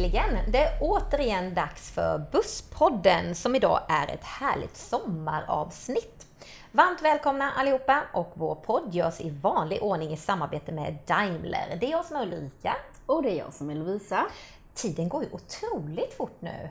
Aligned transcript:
Äntligen! 0.00 0.38
Det 0.48 0.58
är 0.58 0.78
återigen 0.80 1.54
dags 1.54 1.90
för 1.90 2.26
Busspodden 2.32 3.34
som 3.34 3.54
idag 3.54 3.80
är 3.88 4.14
ett 4.14 4.24
härligt 4.24 4.76
sommaravsnitt. 4.76 6.26
Varmt 6.72 7.02
välkomna 7.02 7.52
allihopa 7.52 8.02
och 8.12 8.32
vår 8.34 8.54
podd 8.54 8.94
görs 8.94 9.20
i 9.20 9.30
vanlig 9.30 9.82
ordning 9.82 10.12
i 10.12 10.16
samarbete 10.16 10.72
med 10.72 10.98
Daimler. 11.06 11.76
Det 11.80 11.86
är 11.86 11.90
jag 11.90 12.04
som 12.04 12.16
är 12.16 12.22
Ulrika. 12.22 12.76
Och 13.06 13.22
det 13.22 13.30
är 13.30 13.38
jag 13.38 13.54
som 13.54 13.70
är 13.70 13.74
Lovisa. 13.74 14.26
Tiden 14.74 15.08
går 15.08 15.22
ju 15.22 15.28
otroligt 15.32 16.14
fort 16.14 16.40
nu. 16.40 16.68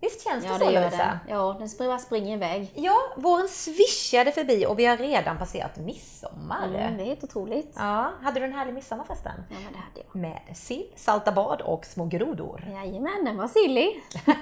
Visst 0.00 0.24
känns 0.24 0.44
Ja, 0.44 0.52
det 0.52 0.58
så 0.58 0.64
det 0.64 0.72
gör 0.72 0.80
Lovisa? 0.82 0.96
den. 1.04 1.18
Ja, 1.28 1.56
den 1.58 1.88
bara 1.88 1.98
springer 1.98 2.36
iväg. 2.36 2.72
Ja, 2.74 2.96
våren 3.16 3.48
svischade 3.48 4.32
förbi 4.32 4.66
och 4.66 4.78
vi 4.78 4.86
har 4.86 4.96
redan 4.96 5.38
passerat 5.38 5.76
midsommar. 5.76 6.66
Mm, 6.68 6.96
det 6.96 7.02
är 7.02 7.06
helt 7.06 7.24
otroligt. 7.24 7.74
Ja, 7.78 8.12
hade 8.22 8.40
du 8.40 8.46
en 8.46 8.52
härlig 8.52 8.74
midsommar 8.74 9.04
förresten? 9.04 9.32
Ja, 9.50 9.56
men 9.64 9.72
det 9.72 9.78
hade 9.78 10.06
jag. 10.12 10.20
Med 10.20 10.56
sill, 10.56 10.86
salta 10.96 11.32
bad 11.32 11.60
och 11.60 11.84
små 11.86 12.04
grodor. 12.04 12.64
Jajamän, 12.74 13.24
den 13.24 13.36
var 13.36 13.48
sillig. 13.48 14.02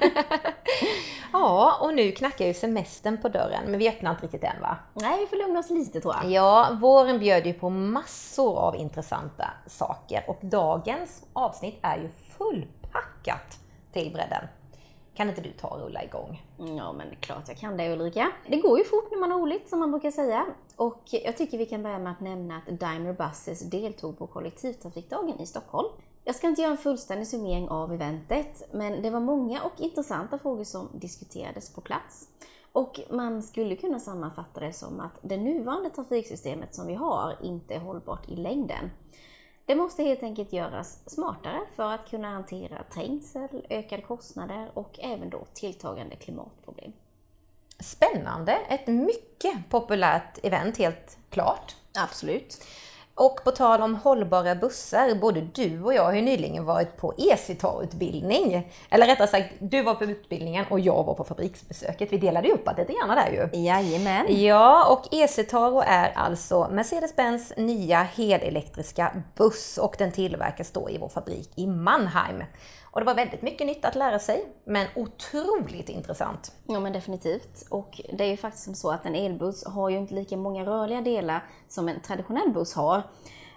Ja, 1.33 1.79
och 1.81 1.95
nu 1.95 2.13
knackar 2.13 2.47
ju 2.47 2.55
semestern 2.55 3.23
på 3.23 3.29
dörren, 3.29 3.65
men 3.71 3.79
vi 3.79 3.89
öppnar 3.89 4.11
inte 4.11 4.23
riktigt 4.23 4.45
än 4.45 4.61
va? 4.61 4.77
Nej, 4.95 5.21
vi 5.21 5.27
får 5.27 5.37
lugna 5.37 5.59
oss 5.61 5.71
lite 5.71 6.01
tror 6.01 6.15
jag. 6.23 6.31
Ja, 6.31 6.69
våren 6.81 7.19
bjöd 7.19 7.47
ju 7.47 7.53
på 7.53 7.71
massor 7.71 8.59
av 8.59 8.77
intressanta 8.77 9.51
saker 9.67 10.25
och 10.29 10.39
dagens 10.41 11.23
avsnitt 11.33 11.79
är 11.83 11.97
ju 11.97 12.09
fullpackat 12.39 13.59
till 13.93 14.13
bredden. 14.13 14.45
Kan 15.19 15.29
inte 15.29 15.41
du 15.41 15.53
ta 15.53 15.69
och 15.69 15.81
rulla 15.81 16.05
igång? 16.05 16.43
Ja, 16.57 16.93
men 16.93 17.09
det 17.09 17.15
är 17.15 17.21
klart 17.21 17.49
jag 17.49 17.57
kan 17.57 17.77
det 17.77 17.93
Ulrika. 17.93 18.33
Det 18.49 18.57
går 18.57 18.79
ju 18.79 18.85
fort 18.85 19.11
när 19.11 19.19
man 19.19 19.31
har 19.31 19.39
roligt 19.39 19.69
som 19.69 19.79
man 19.79 19.91
brukar 19.91 20.11
säga. 20.11 20.47
Och 20.77 21.03
jag 21.11 21.37
tycker 21.37 21.59
vi 21.59 21.67
kan 21.67 21.83
börja 21.83 21.99
med 21.99 22.13
att 22.13 22.21
nämna 22.21 22.57
att 22.57 22.81
Daimler 22.81 23.13
Buses 23.13 23.61
deltog 23.61 24.19
på 24.19 24.27
kollektivtrafikdagen 24.27 25.41
i 25.41 25.47
Stockholm. 25.47 25.89
Jag 26.25 26.35
ska 26.35 26.47
inte 26.47 26.63
göra 26.63 26.71
en 26.71 26.79
fullständig 26.79 27.27
summering 27.29 27.69
av 27.69 27.93
eventet, 27.93 28.69
men 28.73 29.03
det 29.03 29.11
var 29.11 29.21
många 29.21 29.63
och 29.63 29.81
intressanta 29.81 30.39
frågor 30.39 30.65
som 30.65 30.89
diskuterades 30.93 31.75
på 31.75 31.81
plats. 31.81 32.29
Och 32.73 33.01
man 33.11 33.43
skulle 33.43 33.77
kunna 33.77 34.01
sammanfatta 34.01 34.61
det 34.61 34.73
som 34.73 35.01
att 35.01 35.19
det 35.23 35.37
nuvarande 35.37 35.91
trafiksystemet 35.91 36.75
som 36.75 36.87
vi 36.87 36.95
har 36.95 37.37
inte 37.43 37.75
är 37.75 37.81
hållbart 37.81 38.29
i 38.29 38.37
längden. 38.37 38.91
Det 39.69 39.75
måste 39.75 40.03
helt 40.03 40.23
enkelt 40.23 40.53
göras 40.53 40.99
smartare 41.07 41.61
för 41.77 41.93
att 41.93 42.11
kunna 42.11 42.31
hantera 42.31 42.83
trängsel, 42.95 43.67
ökade 43.71 44.03
kostnader 44.03 44.71
och 44.75 44.99
även 45.03 45.31
då 45.31 45.45
tilltagande 45.55 46.17
klimatproblem. 46.17 46.93
Spännande! 47.81 48.53
Ett 48.53 48.87
mycket 48.87 49.71
populärt 49.71 50.39
event, 50.43 50.79
helt 50.79 51.19
klart. 51.31 51.77
Absolut. 51.95 52.65
Och 53.19 53.45
på 53.45 53.51
tal 53.51 53.83
om 53.83 53.95
hållbara 53.95 54.55
bussar, 54.55 55.15
både 55.15 55.41
du 55.41 55.83
och 55.83 55.95
jag 55.95 56.05
har 56.05 56.13
ju 56.13 56.23
nyligen 56.23 56.65
varit 56.65 56.97
på 56.97 57.15
e-citar-utbildning. 57.19 58.73
Eller 58.91 59.07
rättare 59.07 59.29
sagt, 59.29 59.55
du 59.59 59.83
var 59.83 59.95
på 59.95 60.05
utbildningen 60.05 60.65
och 60.71 60.81
jag 60.81 61.05
var 61.05 61.15
på 61.15 61.25
fabriksbesöket. 61.25 62.13
Vi 62.13 62.19
delade 62.19 62.53
upp 62.53 62.65
det 62.65 62.75
lite 62.77 62.93
grann 62.93 63.09
där 63.09 63.31
ju. 63.31 63.61
Jajamän. 63.65 64.27
Ja, 64.29 64.93
och 64.93 65.15
e-citaro 65.15 65.83
är 65.87 66.13
alltså 66.15 66.69
Mercedes-Benz 66.73 67.53
nya 67.57 68.03
helelektriska 68.03 69.13
buss 69.37 69.79
och 69.79 69.95
den 69.99 70.13
tillverkas 70.13 70.71
då 70.71 70.91
i 70.91 70.99
vår 70.99 71.09
fabrik 71.09 71.51
i 71.57 71.67
Mannheim. 71.67 72.43
Och 72.91 73.01
det 73.01 73.07
var 73.07 73.15
väldigt 73.15 73.43
mycket 73.43 73.67
nytt 73.67 73.85
att 73.85 73.95
lära 73.95 74.19
sig, 74.19 74.53
men 74.65 74.87
otroligt 74.97 75.89
intressant. 75.89 76.53
Ja 76.67 76.81
men 76.81 76.93
definitivt. 76.93 77.67
Och 77.71 78.01
det 78.13 78.25
är 78.25 78.29
ju 78.29 78.37
faktiskt 78.37 78.65
som 78.65 78.75
så 78.75 78.91
att 78.91 79.07
en 79.07 79.15
elbuss 79.15 79.67
har 79.67 79.89
ju 79.89 79.97
inte 79.97 80.15
lika 80.15 80.37
många 80.37 80.65
rörliga 80.65 81.01
delar 81.01 81.45
som 81.69 81.89
en 81.89 82.01
traditionell 82.01 82.51
buss 82.53 82.75
har. 82.75 83.03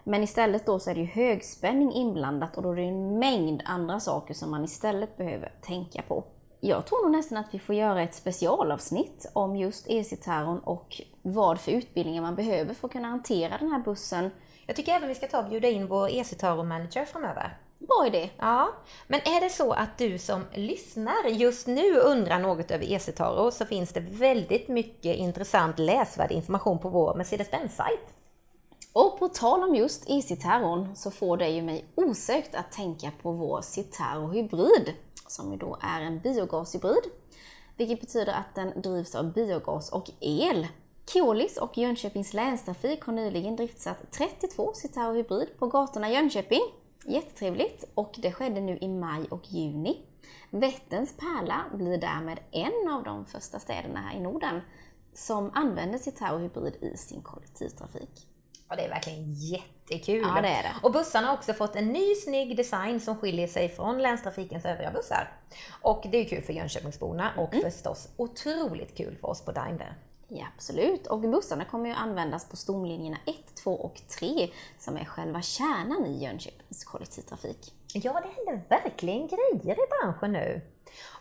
Men 0.04 0.24
istället 0.24 0.66
då 0.66 0.80
så 0.80 0.90
är 0.90 0.96
det 0.96 1.02
ju 1.02 1.08
högspänning 1.08 1.94
inblandat 1.94 2.58
och 2.58 2.64
då 2.64 2.72
är 2.72 2.76
det 2.76 2.82
en 2.82 3.20
mängd 3.20 3.62
andra 3.66 4.00
saker 4.00 4.34
som 4.34 4.52
man 4.52 4.64
istället 4.64 5.18
behöver 5.18 5.54
tänka 5.62 6.02
på. 6.02 6.24
Jag 6.60 6.86
tror 6.86 7.04
nog 7.04 7.12
nästan 7.12 7.38
att 7.38 7.54
vi 7.54 7.60
får 7.60 7.76
göra 7.76 8.02
ett 8.02 8.16
specialavsnitt 8.16 9.32
om 9.34 9.56
just 9.56 9.90
e-citaron 9.90 10.60
och 10.60 11.02
vad 11.22 11.60
för 11.60 11.72
utbildningar 11.72 12.22
man 12.22 12.36
behöver 12.36 12.74
för 12.74 12.88
att 12.88 12.92
kunna 12.92 13.08
hantera 13.08 13.58
den 13.58 13.72
här 13.72 13.80
bussen. 13.80 14.32
Jag 14.66 14.76
tycker 14.76 14.92
även 14.92 15.10
vi 15.10 15.16
ska 15.16 15.28
ta 15.28 15.40
och 15.40 15.50
bjuda 15.50 15.68
in 15.68 15.88
vår 15.88 16.10
e-citaro-manager 16.10 17.06
framöver. 17.06 17.58
Bra 17.88 18.08
idé! 18.08 18.30
Ja, 18.38 18.74
men 19.08 19.20
är 19.20 19.42
det 19.42 19.50
så 19.50 19.72
att 19.72 19.98
du 19.98 20.18
som 20.18 20.46
lyssnar 20.54 21.30
just 21.30 21.68
nu 21.68 21.94
undrar 21.94 22.40
något 22.40 22.72
över 22.72 22.92
e-citaro 22.92 23.52
så 23.52 23.66
finns 23.66 23.94
det 23.94 24.00
väldigt 24.00 24.68
mycket 24.68 25.16
intressant 25.16 25.80
läsvärd 25.80 26.32
information 26.32 26.80
på 26.80 26.90
vår 26.90 27.16
Mercedes-Benz-sajt. 27.16 28.14
Och 28.94 29.20
på 29.20 29.28
tal 29.28 29.64
om 29.64 29.76
just 29.76 30.10
e-citaron 30.10 30.96
så 30.96 31.12
får 31.12 31.38
det 31.38 31.50
ju 31.50 31.62
mig 31.62 31.86
osökt 31.96 32.56
att 32.56 32.72
tänka 32.72 33.12
på 33.22 33.32
vår 33.32 33.62
Citaro 33.62 34.28
Hybrid, 34.28 34.94
som 35.28 35.52
ju 35.52 35.58
då 35.58 35.78
är 35.82 36.02
en 36.02 36.20
biogashybrid. 36.20 37.04
Vilket 37.78 38.02
betyder 38.02 38.34
att 38.34 38.56
den 38.56 38.82
drivs 38.82 39.16
av 39.16 39.34
biogas 39.34 39.92
och 39.92 40.10
el. 40.20 40.68
Keolis 41.14 41.58
och 41.58 41.78
Jönköpings 41.78 42.34
länstrafik 42.34 43.04
har 43.04 43.14
nyligen 43.14 43.56
driftsatt 43.56 44.12
32 44.12 44.72
Citaro 44.74 45.14
Hybrid 45.14 45.60
på 45.60 45.68
gatorna 45.68 46.10
i 46.10 46.14
Jönköping. 46.14 46.62
Jättetrevligt! 47.06 47.84
Och 47.94 48.16
det 48.18 48.32
skedde 48.32 48.62
nu 48.62 48.78
i 48.82 48.88
maj 48.88 49.26
och 49.30 49.52
juni. 49.52 50.06
Vätterns 50.50 51.18
pärla 51.18 51.66
blir 51.74 51.98
därmed 51.98 52.40
en 52.52 52.94
av 52.94 53.04
de 53.04 53.26
första 53.26 53.60
städerna 53.60 54.00
här 54.00 54.18
i 54.18 54.20
Norden 54.20 54.62
som 55.14 55.52
använder 55.54 55.98
Citaro 55.98 56.38
Hybrid 56.38 56.76
i 56.82 56.98
sin 56.98 57.22
kollektivtrafik. 57.22 58.28
Ja, 58.70 58.76
det 58.76 58.86
är 58.86 58.90
verkligen 58.90 59.34
jättekul. 59.34 60.22
Ja, 60.36 60.42
det 60.42 60.48
är 60.48 60.64
det. 60.64 60.74
Och 60.84 60.92
bussarna 60.92 61.28
har 61.28 61.34
också 61.34 61.54
fått 61.54 61.76
en 61.76 61.88
ny 61.88 62.16
snygg 62.16 62.58
design 62.58 63.00
som 63.00 63.16
skiljer 63.18 63.48
sig 63.48 63.70
från 63.70 63.98
länstrafikens 64.02 64.66
övriga 64.66 64.92
bussar. 64.92 65.34
Och 65.82 66.06
det 66.12 66.18
är 66.18 66.26
kul 66.26 66.42
för 66.44 66.54
Jönköpingsborna 66.54 67.32
och 67.38 67.54
Mm. 67.54 67.72
förstås 67.72 68.10
otroligt 68.18 68.98
kul 68.98 69.18
för 69.22 69.28
oss 69.30 69.46
på 69.46 69.52
Daimler. 69.52 69.96
Ja, 70.34 70.46
absolut. 70.56 71.08
Och 71.08 71.20
bussarna 71.20 71.66
kommer 71.66 71.90
ju 71.90 71.96
användas 71.96 72.50
på 72.50 72.56
stomlinjerna 72.56 73.18
1, 73.26 73.56
2 73.64 73.72
och 73.72 74.02
3 74.20 74.50
som 74.80 74.98
är 74.98 75.06
själva 75.06 75.42
kärnan 75.42 76.06
i 76.06 76.24
Jönköpings 76.24 76.84
kollektivtrafik. 76.84 77.74
Ja, 77.94 78.22
det 78.22 78.30
händer 78.36 78.66
verkligen 78.70 79.28
grejer 79.28 79.76
i 79.76 79.88
branschen 79.90 80.32
nu. 80.32 80.62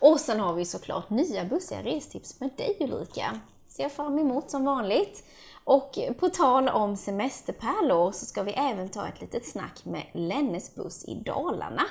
Och 0.01 0.21
sen 0.21 0.41
har 0.41 0.55
vi 0.55 0.65
såklart 0.65 1.11
nya 1.11 1.45
bussiga 1.45 1.83
restips 1.83 2.41
med 2.41 2.51
dig 2.57 2.77
Ulrika. 2.81 3.41
Ser 3.69 3.83
jag 3.83 3.93
fram 3.93 4.19
emot 4.19 4.51
som 4.51 4.65
vanligt. 4.65 5.25
Och 5.65 5.99
på 6.19 6.29
tal 6.29 6.69
om 6.69 6.97
semesterpärlor 6.97 8.13
så 8.13 8.27
ska 8.27 8.43
vi 8.43 8.53
även 8.53 8.89
ta 8.89 9.09
ett 9.09 9.21
litet 9.21 9.47
snack 9.47 9.85
med 9.85 10.07
Lennes 10.13 10.75
buss 10.75 11.05
i 11.05 11.15
Dalarna. 11.15 11.87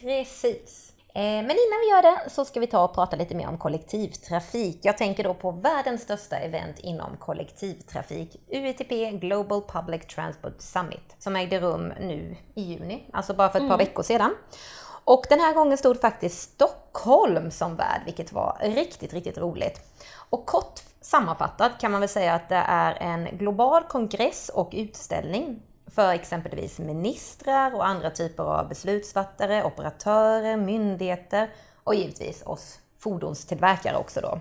Precis. 0.00 0.92
Eh, 1.16 1.22
Men 1.22 1.50
innan 1.50 1.80
vi 1.80 1.90
gör 1.90 2.02
det 2.02 2.30
så 2.30 2.44
ska 2.44 2.60
vi 2.60 2.66
ta 2.66 2.84
och 2.84 2.94
prata 2.94 3.16
lite 3.16 3.34
mer 3.34 3.48
om 3.48 3.58
kollektivtrafik. 3.58 4.78
Jag 4.82 4.98
tänker 4.98 5.24
då 5.24 5.34
på 5.34 5.50
världens 5.50 6.02
största 6.02 6.36
event 6.36 6.78
inom 6.78 7.16
kollektivtrafik, 7.16 8.36
UITP 8.48 9.10
Global 9.20 9.62
Public 9.62 10.06
Transport 10.06 10.60
Summit, 10.60 11.16
som 11.18 11.36
ägde 11.36 11.60
rum 11.60 11.92
nu 12.00 12.36
i 12.54 12.62
juni, 12.62 13.10
alltså 13.12 13.34
bara 13.34 13.48
för 13.48 13.60
ett 13.60 13.68
par 13.68 13.78
veckor 13.78 14.02
sedan. 14.02 14.34
Och 15.04 15.24
den 15.28 15.40
här 15.40 15.54
gången 15.54 15.78
stod 15.78 16.00
faktiskt 16.00 16.52
Stockholm 16.52 17.50
som 17.50 17.76
värd, 17.76 18.00
vilket 18.04 18.32
var 18.32 18.58
riktigt, 18.60 19.12
riktigt 19.12 19.38
roligt. 19.38 19.80
Och 20.30 20.46
kort 20.46 20.80
sammanfattat 21.00 21.80
kan 21.80 21.92
man 21.92 22.00
väl 22.00 22.08
säga 22.08 22.34
att 22.34 22.48
det 22.48 22.64
är 22.66 22.94
en 23.00 23.24
global 23.38 23.84
kongress 23.84 24.48
och 24.48 24.70
utställning 24.72 25.62
för 25.96 26.12
exempelvis 26.12 26.78
ministrar 26.78 27.74
och 27.74 27.86
andra 27.86 28.10
typer 28.10 28.42
av 28.42 28.68
beslutsfattare, 28.68 29.64
operatörer, 29.64 30.56
myndigheter 30.56 31.50
och 31.84 31.94
givetvis 31.94 32.42
oss 32.42 32.78
fordonstillverkare 32.98 33.96
också 33.96 34.20
då. 34.20 34.40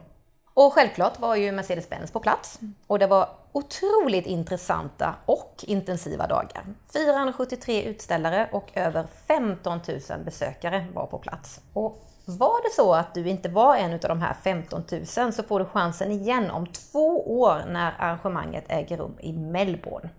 Och 0.53 0.73
självklart 0.73 1.19
var 1.19 1.35
ju 1.35 1.51
Mercedes-Benz 1.51 2.11
på 2.11 2.19
plats 2.19 2.59
och 2.87 2.99
det 2.99 3.07
var 3.07 3.29
otroligt 3.51 4.25
intressanta 4.25 5.15
och 5.25 5.63
intensiva 5.67 6.27
dagar. 6.27 6.65
473 6.93 7.83
utställare 7.83 8.49
och 8.51 8.71
över 8.73 9.05
15 9.27 9.79
000 10.09 10.19
besökare 10.25 10.87
var 10.93 11.05
på 11.05 11.17
plats. 11.17 11.61
Och 11.73 12.01
var 12.25 12.63
det 12.63 12.75
så 12.75 12.93
att 12.93 13.13
du 13.13 13.29
inte 13.29 13.49
var 13.49 13.75
en 13.75 13.93
av 13.93 13.99
de 13.99 14.21
här 14.21 14.35
15 14.43 14.83
000 14.91 15.33
så 15.33 15.43
får 15.43 15.59
du 15.59 15.65
chansen 15.65 16.11
igen 16.11 16.51
om 16.51 16.67
två 16.67 17.39
år 17.41 17.61
när 17.67 17.93
arrangemanget 17.99 18.65
äger 18.67 18.97
rum 18.97 19.17
i 19.19 19.33
Melbourne. 19.33 20.09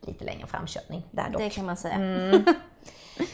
Lite 0.00 0.24
längre 0.24 0.46
framkörning 0.46 1.02
där 1.10 1.30
dock. 1.30 1.42
Det 1.42 1.50
kan 1.50 1.66
man 1.66 1.76
säga. 1.76 1.98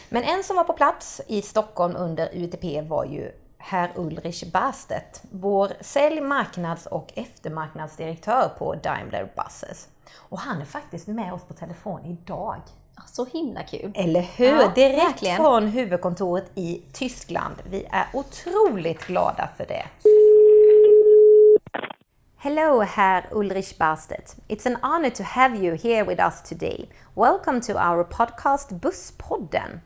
Men 0.09 0.23
en 0.23 0.43
som 0.43 0.55
var 0.55 0.63
på 0.63 0.73
plats 0.73 1.21
i 1.27 1.41
Stockholm 1.41 1.95
under 1.95 2.29
UTP 2.33 2.89
var 2.89 3.05
ju 3.05 3.31
herr 3.57 3.91
Ulrich 3.95 4.43
Barstedt, 4.43 5.21
vår 5.31 5.71
sälj-, 5.81 6.21
marknads 6.21 6.85
och 6.85 7.11
eftermarknadsdirektör 7.15 8.51
på 8.57 8.75
Daimler 8.75 9.31
Buses. 9.35 9.87
Och 10.15 10.39
han 10.39 10.61
är 10.61 10.65
faktiskt 10.65 11.07
med 11.07 11.33
oss 11.33 11.43
på 11.43 11.53
telefon 11.53 12.05
idag. 12.05 12.61
Så 13.07 13.25
himla 13.25 13.63
kul. 13.63 13.91
Eller 13.95 14.21
hur? 14.21 14.45
Ja, 14.45 14.71
Direkt 14.75 15.03
verkligen. 15.05 15.37
från 15.37 15.67
huvudkontoret 15.67 16.51
i 16.55 16.81
Tyskland. 16.93 17.55
Vi 17.69 17.85
är 17.91 18.05
otroligt 18.13 19.07
glada 19.07 19.49
för 19.57 19.65
det. 19.65 19.85
Hello, 22.49 22.79
Herr 22.79 23.27
Ulrich 23.33 23.77
Barstedt. 23.77 24.35
It's 24.47 24.65
an 24.65 24.77
honor 24.81 25.09
to 25.09 25.21
have 25.21 25.61
you 25.61 25.73
here 25.73 26.05
with 26.05 26.17
us 26.17 26.41
today. 26.41 26.87
Welcome 27.13 27.59
to 27.67 27.77
our 27.77 28.05
podcast 28.05 28.79
Busspodden. 28.79 29.81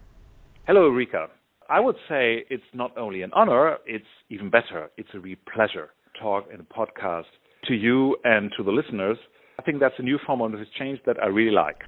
Hello, 0.68 0.86
Ulrika. 0.86 1.30
I 1.72 1.80
would 1.80 1.96
say 2.08 2.46
it's 2.52 2.72
not 2.72 2.96
only 2.96 3.24
an 3.24 3.32
honor, 3.34 3.80
it's 3.88 4.14
even 4.30 4.52
better. 4.52 4.92
It's 4.96 5.10
a 5.16 5.20
real 5.20 5.40
pleasure 5.52 5.90
to 6.06 6.22
talk 6.22 6.50
in 6.54 6.60
a 6.60 6.64
podcast 6.64 7.32
to 7.66 7.74
you 7.74 8.16
and 8.26 8.52
to 8.56 8.62
the 8.64 8.72
listeners. 8.72 9.18
I 9.58 9.64
think 9.64 9.80
that's 9.80 9.98
a 9.98 10.04
new 10.04 10.20
form 10.24 10.42
of 10.42 10.54
exchange 10.54 11.00
that 11.08 11.18
I 11.20 11.30
really 11.30 11.56
like. 11.66 11.82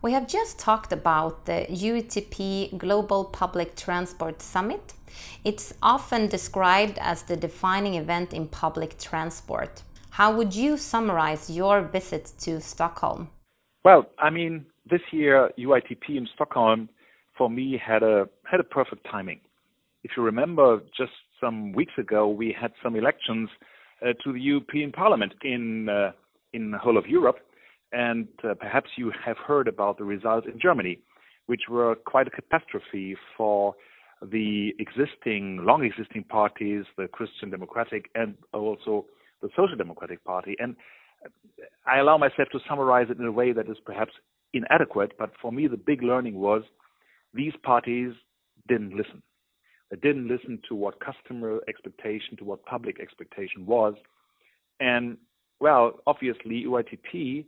We 0.00 0.12
have 0.12 0.28
just 0.28 0.60
talked 0.60 0.92
about 0.92 1.46
the 1.46 1.66
UTP 1.68 2.78
Global 2.78 3.24
Public 3.24 3.74
Transport 3.74 4.42
Summit. 4.42 4.92
It's 5.44 5.74
often 5.82 6.28
described 6.28 6.98
as 7.00 7.24
the 7.24 7.36
defining 7.36 7.94
event 7.94 8.32
in 8.32 8.46
public 8.46 8.96
transport. 8.96 9.82
How 10.10 10.36
would 10.36 10.54
you 10.54 10.76
summarize 10.76 11.48
your 11.48 11.82
visit 11.82 12.32
to 12.40 12.60
Stockholm? 12.60 13.28
Well, 13.84 14.06
I 14.18 14.30
mean, 14.30 14.66
this 14.90 15.00
year 15.12 15.50
UITP 15.58 16.08
in 16.08 16.28
Stockholm 16.34 16.88
for 17.38 17.48
me 17.48 17.80
had 17.84 18.02
a 18.02 18.28
had 18.50 18.60
a 18.60 18.64
perfect 18.64 19.06
timing. 19.10 19.40
If 20.02 20.12
you 20.16 20.22
remember, 20.22 20.80
just 20.96 21.12
some 21.40 21.72
weeks 21.72 21.92
ago 21.96 22.28
we 22.28 22.54
had 22.60 22.72
some 22.82 22.96
elections 22.96 23.48
uh, 24.02 24.12
to 24.24 24.32
the 24.32 24.40
European 24.40 24.92
Parliament 24.92 25.32
in 25.42 25.88
uh, 25.88 26.12
in 26.52 26.72
the 26.72 26.78
whole 26.78 26.98
of 26.98 27.06
Europe, 27.06 27.38
and 27.92 28.26
uh, 28.42 28.54
perhaps 28.54 28.90
you 28.96 29.12
have 29.24 29.36
heard 29.38 29.68
about 29.68 29.96
the 29.96 30.04
results 30.04 30.46
in 30.52 30.58
Germany, 30.60 30.98
which 31.46 31.62
were 31.70 31.94
quite 31.94 32.26
a 32.26 32.30
catastrophe 32.30 33.16
for 33.36 33.74
the 34.22 34.72
existing, 34.78 35.64
long 35.64 35.84
existing 35.84 36.24
parties, 36.24 36.84
the 36.98 37.08
Christian 37.08 37.48
Democratic 37.50 38.10
and 38.14 38.34
also 38.52 39.06
the 39.42 39.48
Social 39.56 39.76
Democratic 39.76 40.24
Party. 40.24 40.56
And 40.58 40.76
I 41.86 41.98
allow 41.98 42.18
myself 42.18 42.48
to 42.52 42.60
summarize 42.68 43.08
it 43.10 43.18
in 43.18 43.24
a 43.24 43.32
way 43.32 43.52
that 43.52 43.68
is 43.68 43.76
perhaps 43.84 44.12
inadequate, 44.52 45.12
but 45.18 45.32
for 45.40 45.52
me, 45.52 45.66
the 45.66 45.76
big 45.76 46.02
learning 46.02 46.34
was 46.34 46.62
these 47.34 47.52
parties 47.62 48.12
didn't 48.68 48.96
listen. 48.96 49.22
They 49.90 49.96
didn't 49.96 50.28
listen 50.28 50.60
to 50.68 50.74
what 50.74 51.00
customer 51.00 51.60
expectation, 51.68 52.36
to 52.38 52.44
what 52.44 52.64
public 52.64 53.00
expectation 53.00 53.66
was. 53.66 53.94
And, 54.78 55.18
well, 55.60 56.00
obviously, 56.06 56.64
UITP 56.64 57.44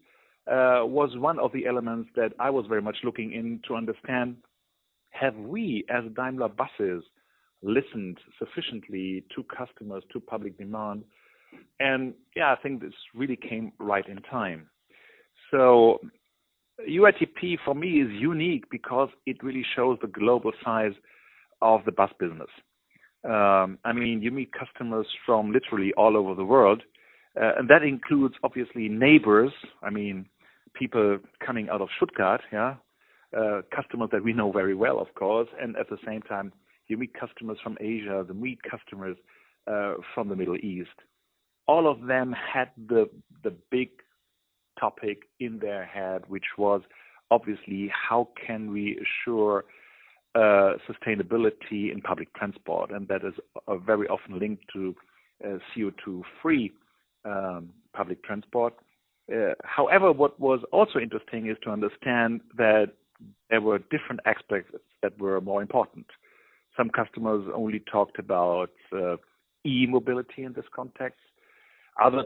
uh, 0.49 0.85
was 0.85 1.17
one 1.17 1.38
of 1.38 1.53
the 1.53 1.67
elements 1.67 2.11
that 2.17 2.33
I 2.38 2.50
was 2.50 2.67
very 2.69 2.83
much 2.83 2.99
looking 3.05 3.33
in 3.33 3.61
to 3.69 3.77
understand 3.77 4.37
have 5.11 5.37
we, 5.37 5.85
as 5.91 6.05
Daimler 6.17 6.49
Buses, 6.49 7.05
listened 7.62 8.19
sufficiently 8.38 9.25
to 9.35 9.45
customers, 9.45 10.03
to 10.12 10.19
public 10.19 10.59
demand? 10.59 11.05
And 11.81 12.14
yeah, 12.37 12.52
I 12.52 12.56
think 12.62 12.81
this 12.81 12.93
really 13.14 13.37
came 13.37 13.72
right 13.78 14.06
in 14.06 14.19
time. 14.22 14.69
So 15.50 15.99
UITP 16.88 17.58
for 17.64 17.75
me 17.75 18.00
is 18.00 18.10
unique 18.10 18.64
because 18.70 19.08
it 19.26 19.43
really 19.43 19.64
shows 19.76 19.99
the 20.00 20.08
global 20.08 20.52
size 20.64 20.93
of 21.60 21.84
the 21.84 21.93
bus 21.93 22.10
business. 22.19 22.49
Um, 23.25 23.78
I 23.84 23.93
mean, 23.93 24.20
you 24.22 24.31
meet 24.31 24.50
customers 24.52 25.06
from 25.25 25.52
literally 25.52 25.93
all 25.96 26.16
over 26.16 26.34
the 26.34 26.44
world, 26.44 26.82
uh, 27.40 27.52
and 27.56 27.69
that 27.69 27.82
includes 27.82 28.34
obviously 28.43 28.88
neighbors. 28.88 29.52
I 29.82 29.90
mean, 29.90 30.26
people 30.75 31.19
coming 31.44 31.69
out 31.69 31.81
of 31.81 31.88
Stuttgart, 31.96 32.40
yeah, 32.52 32.75
uh, 33.37 33.62
customers 33.75 34.08
that 34.12 34.25
we 34.25 34.32
know 34.32 34.50
very 34.50 34.75
well, 34.75 34.99
of 34.99 35.14
course, 35.14 35.49
and 35.60 35.76
at 35.76 35.88
the 35.88 35.99
same 36.04 36.22
time, 36.22 36.52
you 36.88 36.96
meet 36.96 37.12
customers 37.14 37.58
from 37.62 37.76
Asia, 37.81 38.25
you 38.26 38.34
meet 38.34 38.58
customers 38.69 39.16
uh, 39.70 39.94
from 40.14 40.28
the 40.28 40.37
Middle 40.37 40.56
East 40.56 40.90
all 41.67 41.91
of 41.91 42.06
them 42.06 42.32
had 42.32 42.70
the 42.88 43.09
the 43.43 43.55
big 43.70 43.91
topic 44.79 45.25
in 45.41 45.59
their 45.59 45.85
head, 45.85 46.23
which 46.29 46.56
was 46.59 46.82
obviously 47.31 47.91
how 47.93 48.29
can 48.47 48.70
we 48.73 48.99
assure 49.05 49.64
uh, 50.35 50.75
sustainability 50.88 51.93
in 51.93 52.00
public 52.03 52.32
transport, 52.35 52.91
and 52.91 53.09
that 53.09 53.25
is 53.25 53.35
uh, 53.67 53.76
very 53.76 54.06
often 54.09 54.38
linked 54.38 54.64
to 54.73 54.94
uh, 55.44 55.59
CO2 55.75 56.23
free 56.41 56.73
um, 57.25 57.70
public 57.93 58.23
transport. 58.25 58.75
Uh, 59.32 59.53
however, 59.64 60.12
what 60.12 60.38
was 60.41 60.61
also 60.73 60.99
interesting 60.99 61.49
is 61.49 61.56
to 61.62 61.70
understand 61.70 62.41
that 62.56 62.93
there 63.50 63.61
were 63.61 63.79
different 63.79 64.20
aspects 64.25 64.75
that 65.03 65.19
were 65.19 65.41
more 65.41 65.62
important. 65.62 66.06
Some 66.76 66.91
customers 66.91 67.44
only 67.55 67.81
talked 67.81 68.19
about 68.19 68.70
uh, 68.93 69.17
e-mobility 69.64 70.44
in 70.44 70.55
this 70.55 70.64
context. 70.75 71.20
Other 72.00 72.25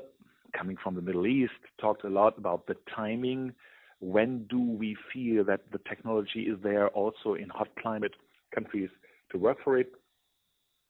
coming 0.57 0.77
from 0.83 0.95
the 0.95 1.03
Middle 1.03 1.27
East 1.27 1.53
talked 1.81 2.05
a 2.05 2.09
lot 2.09 2.39
about 2.39 2.67
the 2.67 2.77
timing. 2.95 3.53
When 4.01 4.47
do 4.49 4.61
we 4.61 4.97
feel 5.13 5.45
that 5.45 5.71
the 5.73 5.81
technology 5.89 6.43
is 6.43 6.59
there 6.63 6.89
also 6.89 7.35
in 7.35 7.49
hot 7.49 7.69
climate 7.81 8.13
countries 8.55 8.91
to 9.33 9.39
work 9.39 9.59
for 9.65 9.79
it? 9.79 9.93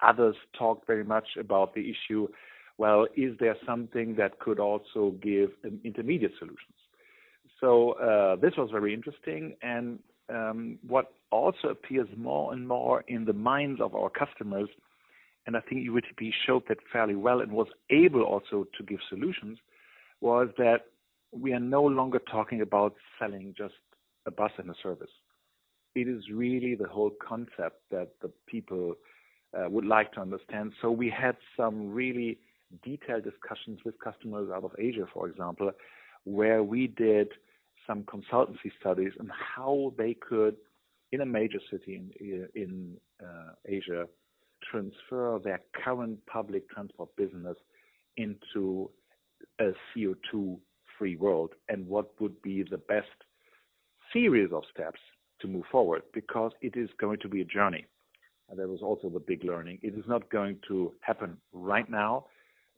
Others 0.03 0.37
talked 0.59 0.87
very 0.87 1.05
much 1.05 1.27
about 1.39 1.75
the 1.75 1.91
issue 1.91 2.29
well, 2.79 3.07
is 3.17 3.37
there 3.41 3.57
something 3.67 4.15
that 4.17 4.39
could 4.39 4.61
also 4.61 5.15
give 5.23 5.51
intermediate 5.85 6.33
solutions? 6.39 6.77
So 7.61 7.93
uh, 7.93 8.37
this 8.37 8.53
was 8.59 8.71
very 8.71 8.93
interesting. 8.93 9.57
And 9.63 9.99
um, 10.29 10.79
what 10.87 11.13
also 11.31 11.69
appears 11.69 12.09
more 12.17 12.53
and 12.53 12.67
more 12.69 13.03
in 13.09 13.25
the 13.25 13.33
minds 13.33 13.81
of 13.81 13.95
our 13.95 14.11
customers 14.11 14.69
and 15.47 15.57
I 15.57 15.61
think 15.61 15.89
UITP 15.89 16.31
showed 16.47 16.65
that 16.69 16.79
fairly 16.93 17.15
well 17.15 17.41
and 17.41 17.53
was 17.53 17.69
able 17.91 18.23
also 18.23 18.67
to 18.77 18.85
give 18.85 18.99
solutions, 19.09 19.59
was 20.21 20.49
that 20.59 20.87
we 21.33 21.53
are 21.53 21.61
no 21.61 21.83
longer 21.83 22.19
talking 22.31 22.61
about 22.61 22.95
selling 23.19 23.55
just 23.57 23.75
a 24.27 24.31
bus 24.31 24.51
and 24.59 24.71
a 24.71 24.75
service. 24.83 25.11
It 25.95 26.09
is 26.09 26.25
really 26.33 26.75
the 26.75 26.89
whole 26.89 27.13
concept 27.27 27.81
that 27.91 28.11
the 28.21 28.31
people 28.47 28.95
uh, 29.57 29.69
would 29.69 29.87
like 29.87 30.13
to 30.13 30.21
understand. 30.21 30.73
So 30.83 30.91
we 30.91 31.09
had 31.09 31.37
some 31.57 31.93
really 31.93 32.39
detailed 32.85 33.25
discussions 33.25 33.81
with 33.85 33.99
customers 34.01 34.51
out 34.55 34.65
of 34.65 34.73
Asia, 34.79 35.07
for 35.13 35.29
example, 35.29 35.71
where 36.25 36.63
we 36.63 36.89
did 36.89 37.29
some 37.87 38.03
consultancy 38.03 38.71
studies 38.81 39.13
on 39.21 39.31
how 39.57 39.95
they 39.97 40.15
could, 40.15 40.57
in 41.13 41.21
a 41.21 41.27
major 41.27 41.61
city 41.71 42.03
in, 42.21 42.49
in 42.55 42.97
uh, 43.23 43.53
Asia, 43.65 44.07
transfer 44.71 45.39
their 45.43 45.61
current 45.85 46.19
public 46.27 46.69
transport 46.71 47.15
business 47.17 47.57
into 48.17 48.91
a 49.61 49.73
CO2 49.95 50.59
free 50.99 51.17
world 51.17 51.53
and 51.69 51.87
what 51.87 52.19
would 52.21 52.41
be 52.43 52.63
the 52.63 52.79
best 52.79 53.09
series 54.13 54.51
of 54.53 54.63
steps 54.73 55.01
to 55.41 55.47
move 55.47 55.65
forward 55.71 56.03
because 56.15 56.53
it 56.63 56.77
is 56.77 56.89
going 56.99 57.19
to 57.21 57.29
be 57.29 57.43
a 57.43 57.45
journey. 57.45 57.85
And 58.49 58.59
that 58.59 58.69
was 58.69 58.81
also 58.81 59.09
the 59.09 59.21
big 59.21 59.45
learning. 59.45 59.79
It 59.83 59.95
is 59.95 60.05
not 60.07 60.31
going 60.31 60.59
to 60.69 60.93
happen 61.01 61.37
right 61.53 61.89
now 61.91 62.27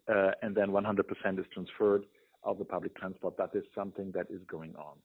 uh, 0.09 0.31
and 0.43 0.55
then 0.55 0.69
100% 0.69 1.01
is 1.39 1.47
transferred 1.53 2.05
of 2.43 2.59
the 2.59 2.65
public 2.65 2.97
transport. 2.97 3.37
That 3.37 3.51
is 3.55 3.65
something 3.75 4.11
that 4.15 4.27
is 4.31 4.41
going 4.49 4.75
on. 4.77 4.97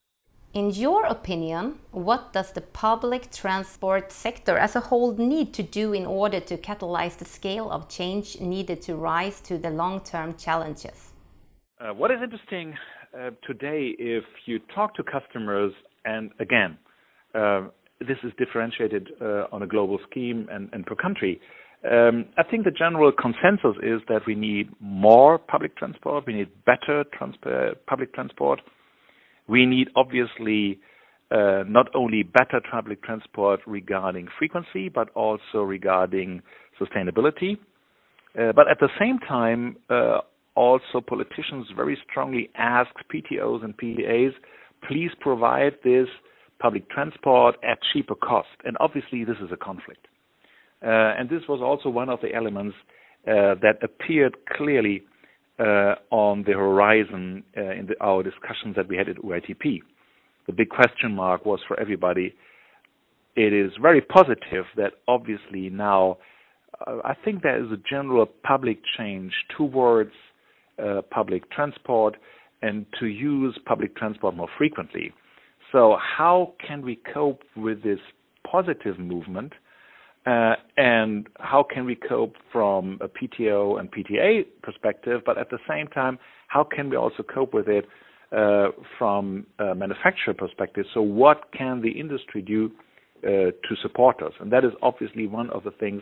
In 0.53 0.69
your 0.69 1.05
opinion, 1.05 1.79
what 1.89 2.31
does 2.31 2.51
the 2.51 2.61
public 2.61 3.31
transport 3.31 4.11
sector 4.11 4.55
as 4.55 4.75
a 4.75 4.79
whole 4.79 5.15
need 5.17 5.51
to 5.55 5.63
do 5.63 5.93
in 5.93 6.05
order 6.05 6.39
to 6.41 6.57
catalyze 6.57 7.17
the 7.17 7.25
scale 7.25 7.71
of 7.71 7.89
change 7.89 8.39
needed 8.39 8.79
to 8.83 8.95
rise 8.95 9.41
to 9.41 9.57
the 9.57 9.71
long 9.71 10.01
term 10.01 10.35
challenges? 10.37 11.11
Uh, 11.81 11.91
what 11.95 12.11
is 12.11 12.19
interesting 12.21 12.75
uh, 13.17 13.31
today, 13.47 13.95
if 13.97 14.25
you 14.45 14.59
talk 14.75 14.93
to 14.93 15.03
customers, 15.03 15.73
and 16.05 16.29
again, 16.39 16.77
uh, 17.33 17.61
this 17.99 18.17
is 18.23 18.31
differentiated 18.37 19.09
uh, 19.19 19.47
on 19.51 19.63
a 19.63 19.67
global 19.67 19.97
scheme 20.07 20.47
and, 20.51 20.69
and 20.71 20.85
per 20.85 20.93
country. 20.93 21.41
Um, 21.83 22.25
I 22.37 22.43
think 22.43 22.63
the 22.63 22.71
general 22.71 23.11
consensus 23.11 23.75
is 23.81 24.01
that 24.07 24.21
we 24.27 24.35
need 24.35 24.69
more 24.79 25.39
public 25.39 25.75
transport, 25.77 26.27
we 26.27 26.33
need 26.33 26.49
better 26.63 27.05
public 27.87 28.13
transport 28.13 28.61
we 29.47 29.65
need 29.65 29.89
obviously 29.95 30.79
uh, 31.31 31.63
not 31.67 31.87
only 31.95 32.23
better 32.23 32.61
public 32.71 33.03
transport 33.03 33.59
regarding 33.65 34.27
frequency, 34.37 34.89
but 34.89 35.09
also 35.11 35.63
regarding 35.63 36.41
sustainability. 36.79 37.57
Uh, 38.39 38.51
but 38.51 38.67
at 38.69 38.79
the 38.79 38.89
same 38.99 39.19
time, 39.19 39.75
uh, 39.89 40.19
also 40.55 41.01
politicians 41.01 41.67
very 41.75 41.97
strongly 42.09 42.49
ask 42.55 42.91
PTOs 43.13 43.63
and 43.63 43.75
PTAs, 43.77 44.33
please 44.87 45.11
provide 45.19 45.73
this 45.83 46.07
public 46.59 46.89
transport 46.89 47.55
at 47.63 47.79
cheaper 47.91 48.15
cost. 48.15 48.47
And 48.63 48.77
obviously, 48.79 49.23
this 49.23 49.37
is 49.43 49.49
a 49.51 49.57
conflict. 49.57 50.07
Uh, 50.83 51.17
and 51.17 51.29
this 51.29 51.41
was 51.47 51.61
also 51.61 51.89
one 51.89 52.09
of 52.09 52.19
the 52.21 52.33
elements 52.33 52.75
uh, 53.27 53.55
that 53.61 53.77
appeared 53.81 54.35
clearly 54.55 55.03
on 55.59 56.43
the 56.43 56.53
horizon 56.53 57.43
uh, 57.55 57.71
in 57.71 57.87
the, 57.87 57.95
our 58.01 58.23
discussions 58.23 58.75
that 58.75 58.87
we 58.87 58.97
had 58.97 59.09
at 59.09 59.17
UITP. 59.17 59.81
The 60.47 60.53
big 60.53 60.69
question 60.69 61.15
mark 61.15 61.45
was 61.45 61.59
for 61.67 61.79
everybody. 61.79 62.35
It 63.35 63.53
is 63.53 63.71
very 63.81 64.01
positive 64.01 64.65
that 64.75 64.93
obviously 65.07 65.69
now 65.69 66.17
uh, 66.85 66.97
I 67.03 67.15
think 67.23 67.43
there 67.43 67.63
is 67.63 67.71
a 67.71 67.77
general 67.89 68.25
public 68.25 68.79
change 68.97 69.31
towards 69.57 70.11
uh, 70.83 71.01
public 71.09 71.49
transport 71.51 72.17
and 72.61 72.85
to 72.99 73.07
use 73.07 73.57
public 73.65 73.95
transport 73.95 74.35
more 74.35 74.49
frequently. 74.57 75.11
So 75.71 75.97
how 75.99 76.53
can 76.65 76.81
we 76.81 76.99
cope 77.13 77.41
with 77.55 77.83
this 77.83 77.99
positive 78.49 78.99
movement 78.99 79.53
uh, 80.25 80.55
and 80.77 81.27
how 81.39 81.63
can 81.63 81.85
we 81.85 81.95
cope 81.95 82.35
from 82.51 82.97
a 83.01 83.07
PTO 83.07 83.79
and 83.79 83.91
PTA 83.91 84.45
perspective, 84.61 85.21
but 85.25 85.37
at 85.37 85.49
the 85.49 85.59
same 85.67 85.87
time, 85.87 86.17
how 86.47 86.63
can 86.63 86.89
we 86.89 86.95
also 86.95 87.23
cope 87.23 87.53
with 87.53 87.67
it 87.67 87.85
uh, 88.31 88.67
from 88.97 89.45
a 89.59 89.75
manufacturer 89.75 90.33
perspective? 90.33 90.85
So, 90.93 91.01
what 91.01 91.51
can 91.57 91.81
the 91.81 91.91
industry 91.91 92.41
do 92.41 92.71
uh, 93.23 93.27
to 93.27 93.75
support 93.81 94.21
us? 94.23 94.31
And 94.39 94.51
that 94.53 94.63
is 94.63 94.71
obviously 94.81 95.27
one 95.27 95.49
of 95.49 95.63
the 95.63 95.71
things 95.71 96.01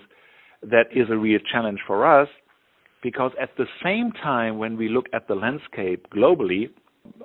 that 0.61 0.85
is 0.93 1.07
a 1.09 1.17
real 1.17 1.39
challenge 1.51 1.79
for 1.87 2.05
us, 2.05 2.29
because 3.01 3.31
at 3.41 3.49
the 3.57 3.65
same 3.83 4.11
time, 4.11 4.59
when 4.59 4.77
we 4.77 4.87
look 4.87 5.07
at 5.13 5.27
the 5.27 5.33
landscape 5.33 6.05
globally, 6.15 6.69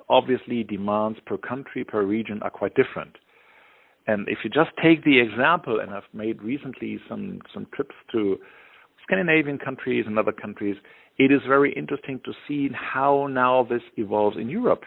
obviously 0.09 0.63
demands 0.63 1.19
per 1.27 1.37
country, 1.37 1.83
per 1.83 2.03
region 2.03 2.41
are 2.41 2.49
quite 2.49 2.73
different. 2.73 3.15
And 4.07 4.27
if 4.29 4.39
you 4.43 4.49
just 4.49 4.71
take 4.81 5.03
the 5.03 5.19
example, 5.19 5.79
and 5.81 5.91
I've 5.91 6.03
made 6.13 6.41
recently 6.41 6.99
some, 7.09 7.41
some 7.53 7.67
trips 7.75 7.95
to 8.13 8.37
Scandinavian 9.03 9.57
countries 9.57 10.05
and 10.07 10.17
other 10.17 10.31
countries, 10.31 10.77
it 11.17 11.31
is 11.31 11.41
very 11.47 11.73
interesting 11.73 12.21
to 12.25 12.31
see 12.47 12.69
how 12.73 13.27
now 13.29 13.67
this 13.69 13.81
evolves 13.97 14.37
in 14.37 14.49
Europe. 14.49 14.83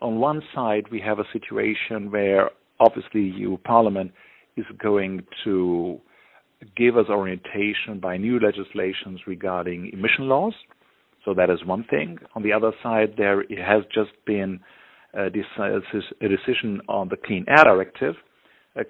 On 0.00 0.18
one 0.18 0.40
side, 0.54 0.84
we 0.90 1.00
have 1.00 1.18
a 1.18 1.24
situation 1.32 2.10
where 2.10 2.50
obviously 2.80 3.20
EU 3.20 3.56
Parliament 3.58 4.12
is 4.56 4.64
going 4.80 5.24
to 5.44 6.00
give 6.76 6.96
us 6.96 7.06
orientation 7.08 8.00
by 8.00 8.16
new 8.16 8.38
legislations 8.40 9.20
regarding 9.26 9.90
emission 9.92 10.28
laws. 10.28 10.54
So 11.24 11.34
that 11.34 11.50
is 11.50 11.64
one 11.64 11.84
thing. 11.84 12.18
On 12.34 12.42
the 12.42 12.52
other 12.52 12.72
side, 12.82 13.14
there 13.16 13.44
has 13.64 13.82
just 13.92 14.10
been 14.26 14.60
a 15.14 15.28
decision 15.30 16.80
on 16.88 17.08
the 17.08 17.16
Clean 17.16 17.44
Air 17.48 17.64
Directive, 17.64 18.14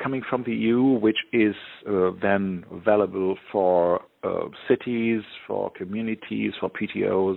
coming 0.03 0.23
from 0.29 0.43
the 0.45 0.53
EU, 0.53 0.83
which 0.83 1.19
is 1.33 1.55
uh, 1.89 2.11
then 2.21 2.65
available 2.73 3.37
for 3.53 4.03
uh, 4.25 4.47
cities, 4.69 5.23
for 5.47 5.71
communities, 5.77 6.53
for 6.61 6.71
PTOs, 6.71 7.37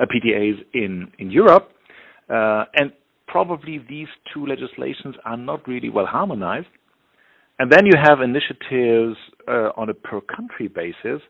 PTAs 0.00 0.58
in 0.74 1.10
in 1.18 1.30
Europe, 1.30 1.68
and 2.28 2.92
probably 3.28 3.78
these 3.88 4.08
two 4.32 4.46
legislations 4.46 5.14
are 5.24 5.36
not 5.36 5.66
really 5.68 5.88
well 5.88 6.06
harmonized. 6.06 6.66
And 7.58 7.70
then 7.70 7.86
you 7.86 7.92
have 8.02 8.20
initiatives 8.20 9.16
uh, 9.46 9.70
on 9.76 9.88
a 9.88 9.94
per 9.94 10.20
country 10.20 10.68
basis, 10.68 11.22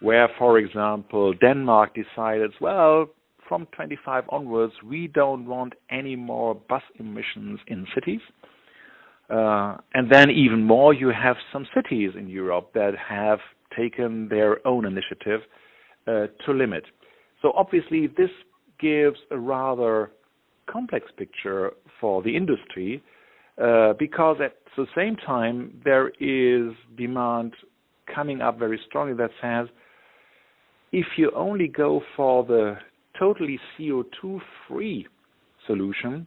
where, 0.00 0.28
for 0.38 0.58
example, 0.58 1.34
Denmark 1.34 1.94
decided, 1.94 2.52
well, 2.60 3.08
from 3.48 3.66
25 3.76 4.24
onwards, 4.30 4.72
we 4.84 5.06
don't 5.08 5.46
want 5.46 5.74
any 5.90 6.16
more 6.16 6.54
bus 6.54 6.82
emissions 6.98 7.60
in 7.68 7.86
cities. 7.94 8.20
Uh, 9.28 9.76
and 9.94 10.10
then 10.10 10.30
even 10.30 10.62
more, 10.62 10.94
you 10.94 11.08
have 11.08 11.36
some 11.52 11.66
cities 11.74 12.10
in 12.16 12.28
Europe 12.28 12.70
that 12.74 12.92
have 12.96 13.40
taken 13.76 14.28
their 14.28 14.66
own 14.66 14.86
initiative 14.86 15.40
uh, 16.06 16.26
to 16.44 16.52
limit. 16.52 16.84
So 17.42 17.52
obviously, 17.56 18.06
this 18.06 18.30
gives 18.78 19.18
a 19.30 19.38
rather 19.38 20.12
complex 20.70 21.06
picture 21.16 21.72
for 22.00 22.22
the 22.22 22.36
industry 22.36 23.02
uh, 23.62 23.94
because 23.98 24.36
at 24.44 24.56
the 24.76 24.86
same 24.94 25.16
time 25.16 25.80
there 25.84 26.08
is 26.20 26.74
demand 26.96 27.54
coming 28.12 28.40
up 28.40 28.58
very 28.58 28.78
strongly 28.86 29.14
that 29.14 29.30
says 29.40 29.68
if 30.92 31.06
you 31.16 31.30
only 31.34 31.68
go 31.68 32.00
for 32.16 32.44
the 32.44 32.76
totally 33.18 33.58
CO2 33.78 34.40
free 34.68 35.06
solution, 35.66 36.26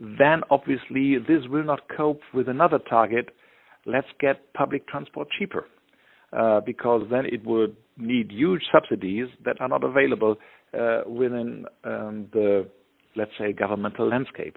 then 0.00 0.42
obviously 0.50 1.18
this 1.18 1.46
will 1.48 1.64
not 1.64 1.82
cope 1.94 2.20
with 2.32 2.48
another 2.48 2.78
target. 2.78 3.30
Let's 3.86 4.08
get 4.20 4.52
public 4.54 4.88
transport 4.88 5.28
cheaper, 5.38 5.66
uh, 6.32 6.60
because 6.60 7.02
then 7.10 7.26
it 7.26 7.44
would 7.44 7.76
need 7.96 8.32
huge 8.32 8.62
subsidies 8.72 9.28
that 9.44 9.60
are 9.60 9.68
not 9.68 9.84
available 9.84 10.36
uh, 10.78 11.02
within 11.06 11.66
um, 11.84 12.26
the, 12.32 12.66
let's 13.14 13.30
say, 13.38 13.52
governmental 13.52 14.08
landscape. 14.08 14.56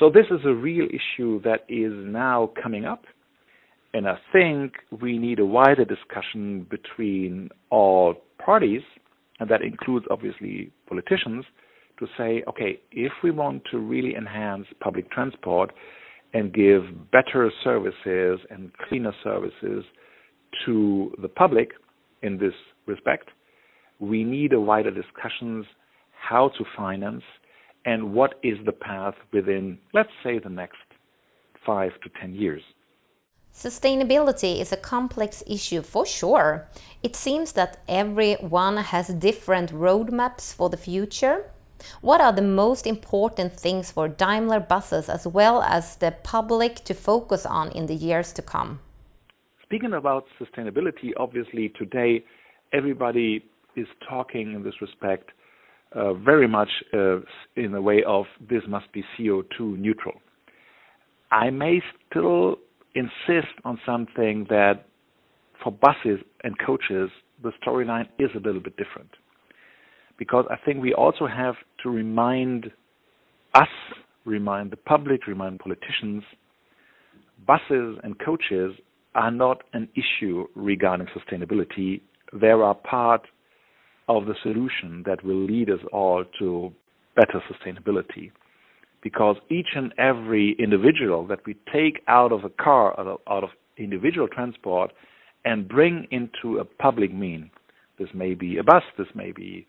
So 0.00 0.10
this 0.10 0.26
is 0.30 0.40
a 0.44 0.52
real 0.52 0.86
issue 0.86 1.40
that 1.42 1.64
is 1.68 1.92
now 1.92 2.50
coming 2.60 2.84
up, 2.84 3.04
and 3.94 4.08
I 4.08 4.18
think 4.32 4.74
we 5.00 5.16
need 5.16 5.38
a 5.38 5.46
wider 5.46 5.84
discussion 5.84 6.66
between 6.68 7.50
all 7.70 8.14
parties, 8.44 8.82
and 9.38 9.48
that 9.48 9.62
includes 9.62 10.06
obviously 10.10 10.70
politicians, 10.88 11.44
to 11.98 12.06
say, 12.18 12.42
okay, 12.48 12.80
if 12.92 13.12
we 13.22 13.30
want 13.30 13.62
to 13.70 13.78
really 13.78 14.14
enhance 14.14 14.66
public 14.80 15.10
transport 15.10 15.72
and 16.34 16.52
give 16.52 16.82
better 17.10 17.50
services 17.64 18.40
and 18.50 18.70
cleaner 18.88 19.12
services 19.24 19.84
to 20.64 21.12
the 21.22 21.28
public 21.28 21.70
in 22.22 22.38
this 22.38 22.54
respect, 22.86 23.28
we 23.98 24.24
need 24.24 24.52
a 24.52 24.60
wider 24.60 24.90
discussions 24.90 25.64
how 26.10 26.48
to 26.58 26.64
finance 26.76 27.22
and 27.84 28.12
what 28.12 28.34
is 28.42 28.58
the 28.66 28.72
path 28.72 29.14
within, 29.32 29.78
let's 29.94 30.10
say, 30.22 30.38
the 30.38 30.50
next 30.50 30.76
five 31.64 31.92
to 32.02 32.10
ten 32.20 32.34
years. 32.34 32.62
Sustainability 33.54 34.60
is 34.60 34.70
a 34.70 34.76
complex 34.76 35.42
issue 35.46 35.80
for 35.80 36.04
sure. 36.04 36.68
It 37.02 37.16
seems 37.16 37.52
that 37.52 37.78
everyone 37.88 38.76
has 38.76 39.08
different 39.08 39.72
roadmaps 39.72 40.52
for 40.52 40.68
the 40.68 40.76
future. 40.76 41.50
What 42.00 42.20
are 42.20 42.32
the 42.32 42.42
most 42.42 42.86
important 42.86 43.52
things 43.58 43.90
for 43.90 44.08
Daimler 44.08 44.60
buses 44.60 45.08
as 45.08 45.26
well 45.26 45.62
as 45.62 45.96
the 45.96 46.12
public 46.22 46.76
to 46.84 46.94
focus 46.94 47.46
on 47.46 47.70
in 47.72 47.86
the 47.86 47.94
years 47.94 48.32
to 48.34 48.42
come? 48.42 48.80
Speaking 49.62 49.92
about 49.92 50.26
sustainability, 50.40 51.10
obviously 51.16 51.70
today 51.70 52.24
everybody 52.72 53.44
is 53.76 53.86
talking 54.08 54.54
in 54.54 54.62
this 54.62 54.80
respect 54.80 55.30
uh, 55.94 56.14
very 56.14 56.48
much 56.48 56.68
uh, 56.94 57.18
in 57.56 57.72
the 57.72 57.80
way 57.80 58.02
of 58.06 58.26
this 58.48 58.62
must 58.68 58.90
be 58.92 59.04
CO2 59.18 59.78
neutral. 59.78 60.14
I 61.30 61.50
may 61.50 61.82
still 62.08 62.56
insist 62.94 63.52
on 63.64 63.78
something 63.84 64.46
that 64.48 64.86
for 65.62 65.72
buses 65.72 66.24
and 66.44 66.54
coaches, 66.58 67.10
the 67.42 67.52
storyline 67.64 68.08
is 68.18 68.30
a 68.34 68.38
little 68.38 68.60
bit 68.60 68.76
different 68.76 69.10
because 70.18 70.44
I 70.50 70.56
think 70.64 70.82
we 70.82 70.94
also 70.94 71.26
have 71.26 71.54
to 71.82 71.90
remind 71.90 72.70
us, 73.54 73.68
remind 74.24 74.70
the 74.70 74.76
public, 74.76 75.26
remind 75.26 75.58
politicians, 75.58 76.22
buses 77.46 77.98
and 78.02 78.18
coaches 78.24 78.72
are 79.14 79.30
not 79.30 79.62
an 79.72 79.88
issue 79.94 80.46
regarding 80.54 81.06
sustainability. 81.08 82.00
They 82.32 82.48
are 82.48 82.74
part 82.74 83.26
of 84.08 84.26
the 84.26 84.34
solution 84.42 85.02
that 85.06 85.24
will 85.24 85.44
lead 85.44 85.70
us 85.70 85.80
all 85.92 86.24
to 86.38 86.72
better 87.14 87.42
sustainability. 87.50 88.30
Because 89.02 89.36
each 89.50 89.68
and 89.74 89.92
every 89.98 90.56
individual 90.58 91.26
that 91.28 91.40
we 91.46 91.56
take 91.72 92.02
out 92.08 92.32
of 92.32 92.44
a 92.44 92.48
car, 92.48 92.98
out 92.98 93.06
of, 93.06 93.18
out 93.28 93.44
of 93.44 93.50
individual 93.78 94.28
transport, 94.28 94.92
and 95.44 95.68
bring 95.68 96.06
into 96.10 96.58
a 96.58 96.64
public 96.64 97.14
mean, 97.14 97.50
this 97.98 98.08
may 98.14 98.34
be 98.34 98.58
a 98.58 98.64
bus, 98.64 98.82
this 98.98 99.06
may 99.14 99.32
be 99.32 99.66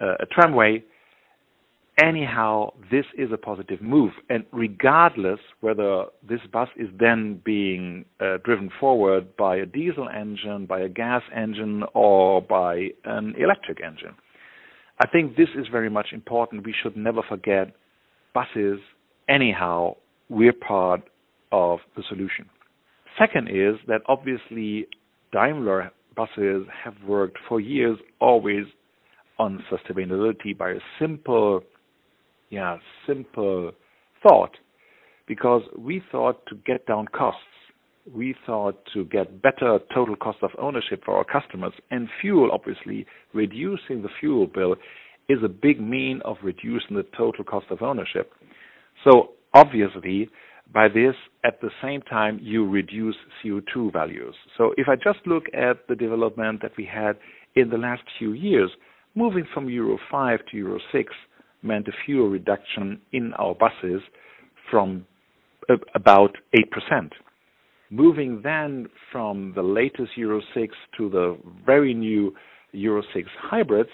uh, 0.00 0.14
a 0.20 0.26
tramway. 0.26 0.82
Anyhow, 2.00 2.74
this 2.92 3.06
is 3.16 3.30
a 3.32 3.36
positive 3.36 3.82
move, 3.82 4.12
and 4.30 4.44
regardless 4.52 5.40
whether 5.60 6.04
this 6.28 6.38
bus 6.52 6.68
is 6.76 6.88
then 6.98 7.42
being 7.44 8.04
uh, 8.20 8.36
driven 8.44 8.70
forward 8.78 9.36
by 9.36 9.56
a 9.56 9.66
diesel 9.66 10.08
engine, 10.08 10.66
by 10.66 10.78
a 10.78 10.88
gas 10.88 11.22
engine, 11.34 11.82
or 11.94 12.40
by 12.40 12.90
an 13.04 13.34
electric 13.36 13.82
engine, 13.84 14.14
I 15.00 15.08
think 15.08 15.36
this 15.36 15.48
is 15.56 15.66
very 15.72 15.90
much 15.90 16.08
important. 16.12 16.64
We 16.64 16.74
should 16.80 16.96
never 16.96 17.22
forget 17.28 17.74
buses. 18.32 18.78
Anyhow, 19.28 19.96
we're 20.28 20.52
part 20.52 21.02
of 21.50 21.80
the 21.96 22.04
solution. 22.08 22.48
Second 23.18 23.48
is 23.48 23.74
that 23.88 24.02
obviously 24.06 24.86
Daimler 25.32 25.90
buses 26.16 26.66
have 26.84 26.94
worked 27.06 27.38
for 27.48 27.60
years 27.60 27.98
always 28.20 28.64
on 29.38 29.62
sustainability 29.70 30.56
by 30.56 30.70
a 30.70 30.80
simple, 31.00 31.62
yeah, 32.50 32.76
simple 33.06 33.72
thought, 34.22 34.50
because 35.26 35.62
we 35.76 36.02
thought 36.10 36.44
to 36.46 36.56
get 36.66 36.86
down 36.86 37.06
costs, 37.06 37.40
we 38.12 38.34
thought 38.46 38.78
to 38.94 39.04
get 39.04 39.42
better 39.42 39.78
total 39.94 40.16
cost 40.16 40.38
of 40.42 40.50
ownership 40.58 41.02
for 41.04 41.16
our 41.16 41.24
customers, 41.24 41.72
and 41.90 42.08
fuel, 42.20 42.50
obviously, 42.52 43.06
reducing 43.34 44.02
the 44.02 44.08
fuel 44.18 44.46
bill 44.46 44.76
is 45.28 45.38
a 45.44 45.48
big 45.48 45.80
mean 45.80 46.20
of 46.24 46.36
reducing 46.42 46.96
the 46.96 47.04
total 47.16 47.44
cost 47.44 47.66
of 47.70 47.82
ownership. 47.82 48.32
So 49.04 49.30
obviously, 49.54 50.30
by 50.72 50.88
this, 50.88 51.14
at 51.44 51.60
the 51.60 51.70
same 51.82 52.02
time, 52.02 52.38
you 52.42 52.68
reduce 52.68 53.16
CO2 53.42 53.92
values. 53.92 54.34
So 54.56 54.72
if 54.76 54.88
I 54.88 54.96
just 54.96 55.26
look 55.26 55.44
at 55.54 55.86
the 55.88 55.94
development 55.94 56.62
that 56.62 56.72
we 56.76 56.86
had 56.86 57.16
in 57.54 57.70
the 57.70 57.78
last 57.78 58.02
few 58.18 58.32
years, 58.32 58.70
moving 59.14 59.46
from 59.52 59.68
Euro 59.68 59.98
5 60.10 60.40
to 60.50 60.56
Euro 60.56 60.78
6 60.92 61.12
meant 61.62 61.88
a 61.88 61.92
fuel 62.04 62.28
reduction 62.28 63.00
in 63.12 63.32
our 63.34 63.54
buses 63.54 64.02
from 64.70 65.06
about 65.94 66.36
8%. 66.54 67.10
moving 67.90 68.42
then 68.42 68.86
from 69.10 69.52
the 69.54 69.62
latest 69.62 70.16
Euro 70.16 70.40
6 70.54 70.74
to 70.96 71.08
the 71.08 71.38
very 71.64 71.94
new 71.94 72.34
Euro 72.72 73.02
6 73.14 73.28
hybrids, 73.40 73.90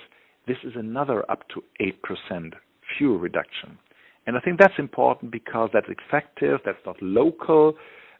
this 0.47 0.57
is 0.65 0.73
another 0.77 1.29
up 1.31 1.43
to 1.49 1.63
8% 1.81 2.53
fuel 2.99 3.19
reduction. 3.19 3.79
And 4.27 4.37
I 4.37 4.41
think 4.41 4.59
that's 4.59 4.79
important 4.79 5.31
because 5.31 5.71
that's 5.73 5.87
effective, 5.89 6.61
that's 6.65 6.85
not 6.85 7.01
local 7.01 7.75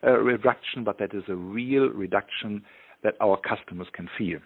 uh, 0.05 0.13
reduction, 0.13 0.85
but 0.85 0.99
that 0.99 1.15
is 1.15 1.25
a 1.29 1.35
real 1.35 1.89
reduction 1.89 2.63
that 3.03 3.15
our 3.21 3.37
customers 3.39 3.89
can 3.93 4.09
feel. 4.17 4.39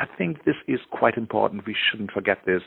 I 0.00 0.06
think 0.16 0.44
this 0.44 0.56
is 0.66 0.80
quite 0.90 1.16
important. 1.16 1.66
We 1.66 1.76
shouldn't 1.90 2.10
forget 2.10 2.38
this. 2.46 2.62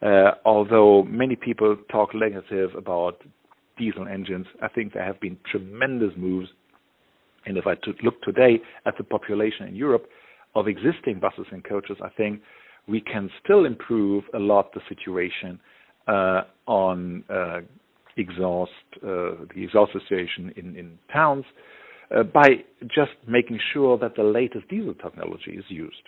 Uh, 0.00 0.32
although 0.44 1.04
many 1.04 1.36
people 1.36 1.76
talk 1.90 2.14
negative 2.14 2.70
about 2.76 3.22
diesel 3.78 4.08
engines, 4.08 4.46
I 4.62 4.68
think 4.68 4.94
there 4.94 5.04
have 5.04 5.20
been 5.20 5.36
tremendous 5.50 6.12
moves. 6.16 6.48
And 7.44 7.56
if 7.56 7.66
I 7.66 7.74
look 8.02 8.20
today 8.22 8.60
at 8.86 8.96
the 8.96 9.04
population 9.04 9.68
in 9.68 9.76
Europe 9.76 10.06
of 10.54 10.66
existing 10.66 11.20
buses 11.20 11.46
and 11.52 11.62
coaches, 11.62 11.98
I 12.02 12.08
think 12.08 12.40
we 12.88 13.00
can 13.00 13.30
still 13.44 13.64
improve 13.64 14.24
a 14.34 14.38
lot 14.38 14.72
the 14.72 14.80
situation 14.88 15.60
uh, 16.08 16.42
on 16.66 17.22
uh, 17.30 17.60
exhaust, 18.16 18.70
uh, 18.96 19.44
the 19.54 19.62
exhaust 19.64 19.92
situation 19.92 20.52
in, 20.56 20.76
in 20.76 20.98
towns 21.12 21.44
uh, 22.14 22.22
by 22.22 22.48
just 22.88 23.12
making 23.28 23.58
sure 23.72 23.96
that 23.98 24.16
the 24.16 24.22
latest 24.22 24.68
diesel 24.68 24.94
technology 24.94 25.52
is 25.52 25.64
used. 25.68 26.02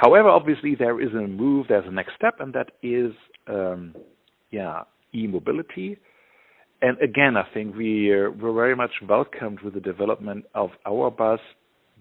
However, 0.00 0.30
obviously 0.30 0.74
there 0.74 0.98
is 0.98 1.12
a 1.12 1.26
move, 1.26 1.66
there's 1.68 1.84
a 1.86 1.90
next 1.90 2.14
step, 2.16 2.36
and 2.40 2.54
that 2.54 2.70
is, 2.82 3.12
um, 3.46 3.94
yeah, 4.50 4.84
e-mobility. 5.14 5.98
And 6.80 6.96
again, 7.02 7.36
I 7.36 7.44
think 7.52 7.76
we 7.76 8.10
uh, 8.10 8.30
were 8.30 8.54
very 8.54 8.74
much 8.74 8.92
welcomed 9.06 9.60
with 9.60 9.74
the 9.74 9.80
development 9.80 10.46
of 10.54 10.70
our 10.86 11.10
bus 11.10 11.40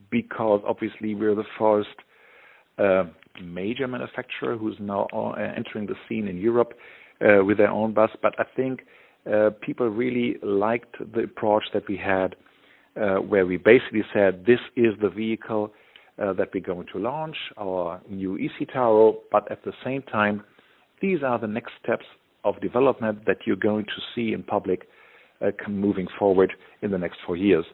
because 0.09 0.61
obviously 0.65 1.13
we're 1.13 1.35
the 1.35 1.43
first 1.59 1.89
uh, 2.77 3.03
major 3.43 3.85
manufacturer 3.85 4.55
who's 4.55 4.77
now 4.79 5.07
uh, 5.11 5.33
entering 5.57 5.85
the 5.85 5.95
scene 6.07 6.29
in 6.29 6.37
Europe 6.37 6.75
uh, 7.21 7.43
with 7.43 7.57
their 7.57 7.69
own 7.69 7.93
bus. 7.93 8.11
But 8.21 8.33
I 8.39 8.45
think 8.55 8.83
uh, 9.29 9.49
people 9.61 9.89
really 9.89 10.37
liked 10.41 10.95
the 11.13 11.23
approach 11.23 11.63
that 11.73 11.85
we 11.89 11.97
had, 11.97 12.37
uh, 12.95 13.15
where 13.15 13.45
we 13.45 13.57
basically 13.57 14.03
said 14.13 14.45
this 14.45 14.61
is 14.77 14.93
the 15.01 15.09
vehicle 15.09 15.73
that 16.19 16.49
we're 16.53 16.61
going 16.61 16.87
to 16.91 16.99
launch, 16.99 17.35
our 17.57 18.01
new 18.09 18.37
EC 18.37 18.67
eCitaro, 18.67 19.15
but 19.31 19.49
at 19.51 19.63
the 19.63 19.73
same 19.83 20.01
time, 20.03 20.43
these 21.01 21.19
are 21.23 21.39
the 21.39 21.47
next 21.47 21.71
steps 21.81 22.05
of 22.43 22.59
development 22.61 23.25
that 23.25 23.37
you're 23.45 23.55
going 23.55 23.85
to 23.85 24.01
see 24.13 24.33
in 24.33 24.43
public 24.43 24.87
uh, 25.41 25.51
moving 25.69 26.07
forward 26.17 26.51
in 26.81 26.91
the 26.91 26.97
next 26.97 27.19
four 27.25 27.37
years. 27.37 27.65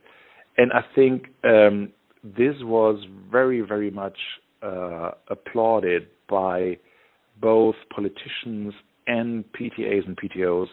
And 0.58 0.72
I 0.72 0.82
think 0.94 1.28
um, 1.44 1.92
this 2.24 2.56
was 2.62 3.04
very, 3.32 3.62
very 3.62 3.92
much 3.92 4.18
uh, 4.62 5.12
applauded 5.30 6.08
by 6.30 6.78
both 7.42 7.76
politicians 7.94 8.74
and 9.08 9.44
PTAs 9.54 10.06
and 10.08 10.18
PTOs 10.18 10.68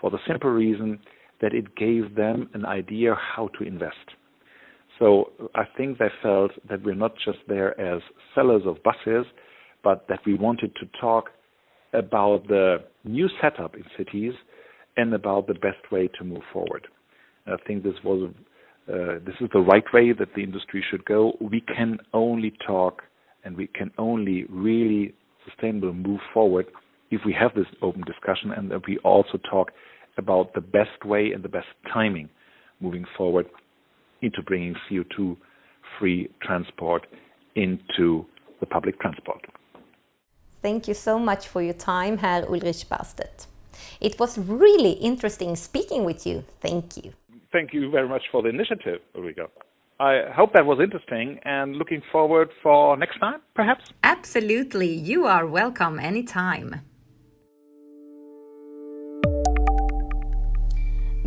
for 0.00 0.10
the 0.10 0.18
simple 0.26 0.50
reason 0.50 1.00
that 1.40 1.52
it 1.52 1.76
gave 1.76 2.14
them 2.14 2.48
an 2.54 2.64
idea 2.64 3.14
how 3.14 3.48
to 3.58 3.64
invest. 3.64 3.96
So 4.98 5.32
I 5.54 5.64
think 5.76 5.98
they 5.98 6.10
felt 6.22 6.52
that 6.68 6.82
we're 6.82 6.94
not 6.94 7.14
just 7.24 7.38
there 7.48 7.78
as 7.80 8.00
sellers 8.34 8.62
of 8.64 8.82
buses, 8.82 9.26
but 9.84 10.06
that 10.08 10.20
we 10.26 10.34
wanted 10.34 10.74
to 10.76 10.86
talk 11.00 11.30
about 11.92 12.46
the 12.48 12.78
new 13.04 13.28
setup 13.40 13.74
in 13.74 13.84
cities 13.96 14.32
and 14.96 15.12
about 15.14 15.46
the 15.46 15.54
best 15.54 15.90
way 15.92 16.08
to 16.18 16.24
move 16.24 16.42
forward. 16.52 16.86
I 17.46 17.56
think 17.66 17.82
this 17.82 17.94
was 18.04 18.30
uh, 18.88 19.18
this 19.24 19.34
is 19.40 19.48
the 19.52 19.60
right 19.60 19.84
way 19.92 20.12
that 20.12 20.28
the 20.36 20.42
industry 20.42 20.84
should 20.90 21.04
go. 21.04 21.32
We 21.40 21.60
can 21.60 21.98
only 22.14 22.52
talk 22.66 23.02
and 23.44 23.56
we 23.56 23.66
can 23.66 23.90
only 23.98 24.44
really 24.48 25.12
sustainable 25.44 25.92
move 25.92 26.20
forward 26.32 26.66
if 27.10 27.20
we 27.24 27.34
have 27.38 27.52
this 27.54 27.66
open 27.82 28.02
discussion 28.02 28.52
and 28.56 28.70
that 28.70 28.86
we 28.86 28.98
also 28.98 29.38
talk 29.50 29.70
about 30.18 30.54
the 30.54 30.60
best 30.60 31.04
way 31.04 31.32
and 31.32 31.42
the 31.42 31.48
best 31.48 31.66
timing 31.92 32.28
moving 32.80 33.04
forward 33.16 33.46
into 34.26 34.42
bringing 34.42 34.74
CO2 34.84 35.36
free 35.98 36.28
transport 36.42 37.06
into 37.54 38.26
the 38.60 38.66
public 38.66 39.00
transport. 39.00 39.40
Thank 40.62 40.88
you 40.88 40.94
so 40.94 41.18
much 41.18 41.48
for 41.48 41.62
your 41.62 41.74
time, 41.74 42.18
Herr 42.18 42.44
Ulrich 42.46 42.88
Bastet. 42.88 43.46
It 44.00 44.18
was 44.18 44.38
really 44.38 44.92
interesting 44.92 45.54
speaking 45.56 46.04
with 46.04 46.26
you. 46.26 46.44
Thank 46.60 46.96
you. 46.96 47.12
Thank 47.52 47.72
you 47.72 47.90
very 47.90 48.08
much 48.08 48.22
for 48.32 48.42
the 48.42 48.48
initiative, 48.48 49.00
Ulrika. 49.14 49.46
I 49.98 50.24
hope 50.34 50.52
that 50.52 50.66
was 50.66 50.78
interesting 50.82 51.38
and 51.44 51.76
looking 51.76 52.02
forward 52.12 52.50
for 52.62 52.96
next 52.96 53.18
time, 53.18 53.40
perhaps? 53.54 53.84
Absolutely. 54.02 54.92
You 54.92 55.24
are 55.24 55.46
welcome 55.46 55.98
anytime. 55.98 56.82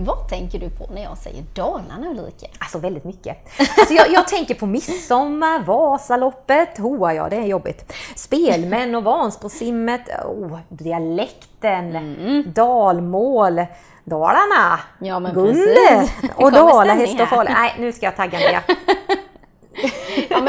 Vad 0.01 0.27
tänker 0.27 0.59
du 0.59 0.69
på 0.69 0.89
när 0.93 1.03
jag 1.03 1.17
säger 1.17 1.43
Dalarna 1.53 2.09
Ulrika? 2.09 2.47
Alltså 2.59 2.77
väldigt 2.79 3.03
mycket. 3.03 3.38
Alltså 3.77 3.93
jag, 3.93 4.12
jag 4.12 4.27
tänker 4.27 4.55
på 4.55 4.65
midsommar, 4.65 5.63
Vasaloppet, 5.63 6.77
hoa 6.77 7.13
ja 7.13 7.29
det 7.29 7.35
är 7.35 7.45
jobbigt. 7.45 7.93
Spelmän 8.15 8.95
och 8.95 9.03
Vansbrosimmet, 9.03 10.01
oh, 10.25 10.57
dialekten, 10.69 11.95
mm. 11.95 12.43
dalmål, 12.53 13.65
Dalarna, 14.03 14.79
ja, 14.99 15.19
Gunde 15.19 16.09
och 16.35 16.51
Dalahäst 16.51 17.21
och 17.21 17.27
Falu. 17.27 17.49
Nej, 17.53 17.75
nu 17.79 17.91
ska 17.91 18.05
jag 18.05 18.15
tagga 18.15 18.39
ner. 18.39 18.62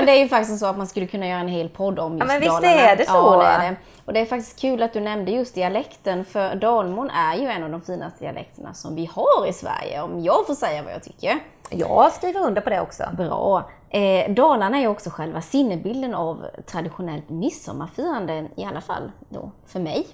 Men 0.01 0.07
det 0.07 0.13
är 0.13 0.23
ju 0.23 0.29
faktiskt 0.29 0.59
så 0.59 0.67
att 0.67 0.79
man 0.79 0.87
skulle 0.87 1.07
kunna 1.07 1.29
göra 1.29 1.41
en 1.41 1.49
hel 1.49 1.69
podd 1.69 1.99
om 1.99 2.19
just 2.19 2.33
ja, 2.33 2.39
men 2.39 2.49
Dalarna. 2.49 2.61
visst 2.61 2.81
är 2.81 2.97
det 2.97 3.07
så. 3.07 3.13
Ja, 3.13 3.37
det 3.39 3.47
är 3.47 3.71
det. 3.71 3.77
Och 4.05 4.13
det 4.13 4.21
är 4.21 4.27
faktiskt 4.27 4.61
kul 4.61 4.83
att 4.83 4.93
du 4.93 5.01
nämnde 5.01 5.31
just 5.31 5.55
dialekten, 5.55 6.25
för 6.25 6.55
dalmål 6.55 7.13
är 7.15 7.37
ju 7.37 7.47
en 7.47 7.63
av 7.63 7.71
de 7.71 7.81
finaste 7.81 8.25
dialekterna 8.25 8.75
som 8.75 8.95
vi 8.95 9.11
har 9.15 9.47
i 9.49 9.53
Sverige, 9.53 10.03
om 10.03 10.21
jag 10.21 10.47
får 10.47 10.55
säga 10.55 10.83
vad 10.83 10.93
jag 10.93 11.03
tycker. 11.03 11.39
Jag 11.71 12.13
skriver 12.13 12.41
under 12.41 12.61
på 12.61 12.71
det 12.71 12.81
också. 12.81 13.05
Bra. 13.17 13.71
Eh, 13.91 14.31
Dalarna 14.33 14.79
är 14.79 14.87
också 14.87 15.11
själva 15.11 15.41
sinnebilden 15.41 16.15
av 16.15 16.47
traditionellt 16.67 17.29
midsommarfirande, 17.29 18.47
i 18.57 18.65
alla 18.65 18.81
fall 18.81 19.13
då 19.29 19.51
för 19.67 19.81
mig. 19.81 20.07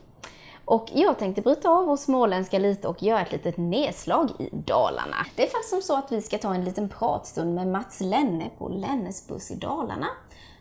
Och 0.66 0.90
jag 0.94 1.18
tänkte 1.18 1.42
bryta 1.42 1.70
av 1.70 1.86
vår 1.86 1.96
småländska 1.96 2.58
lite 2.58 2.88
och 2.88 3.02
göra 3.02 3.20
ett 3.20 3.32
litet 3.32 3.56
nedslag 3.56 4.30
i 4.38 4.48
Dalarna. 4.52 5.16
Det 5.36 5.42
är 5.42 5.46
faktiskt 5.46 5.70
som 5.70 5.82
så 5.82 5.96
att 5.96 6.12
vi 6.12 6.22
ska 6.22 6.38
ta 6.38 6.54
en 6.54 6.64
liten 6.64 6.88
pratstund 6.88 7.54
med 7.54 7.66
Mats 7.66 8.00
Lenne 8.00 8.50
på 8.58 8.68
Lennes 8.68 9.28
buss 9.28 9.50
i 9.50 9.54
Dalarna. 9.54 10.06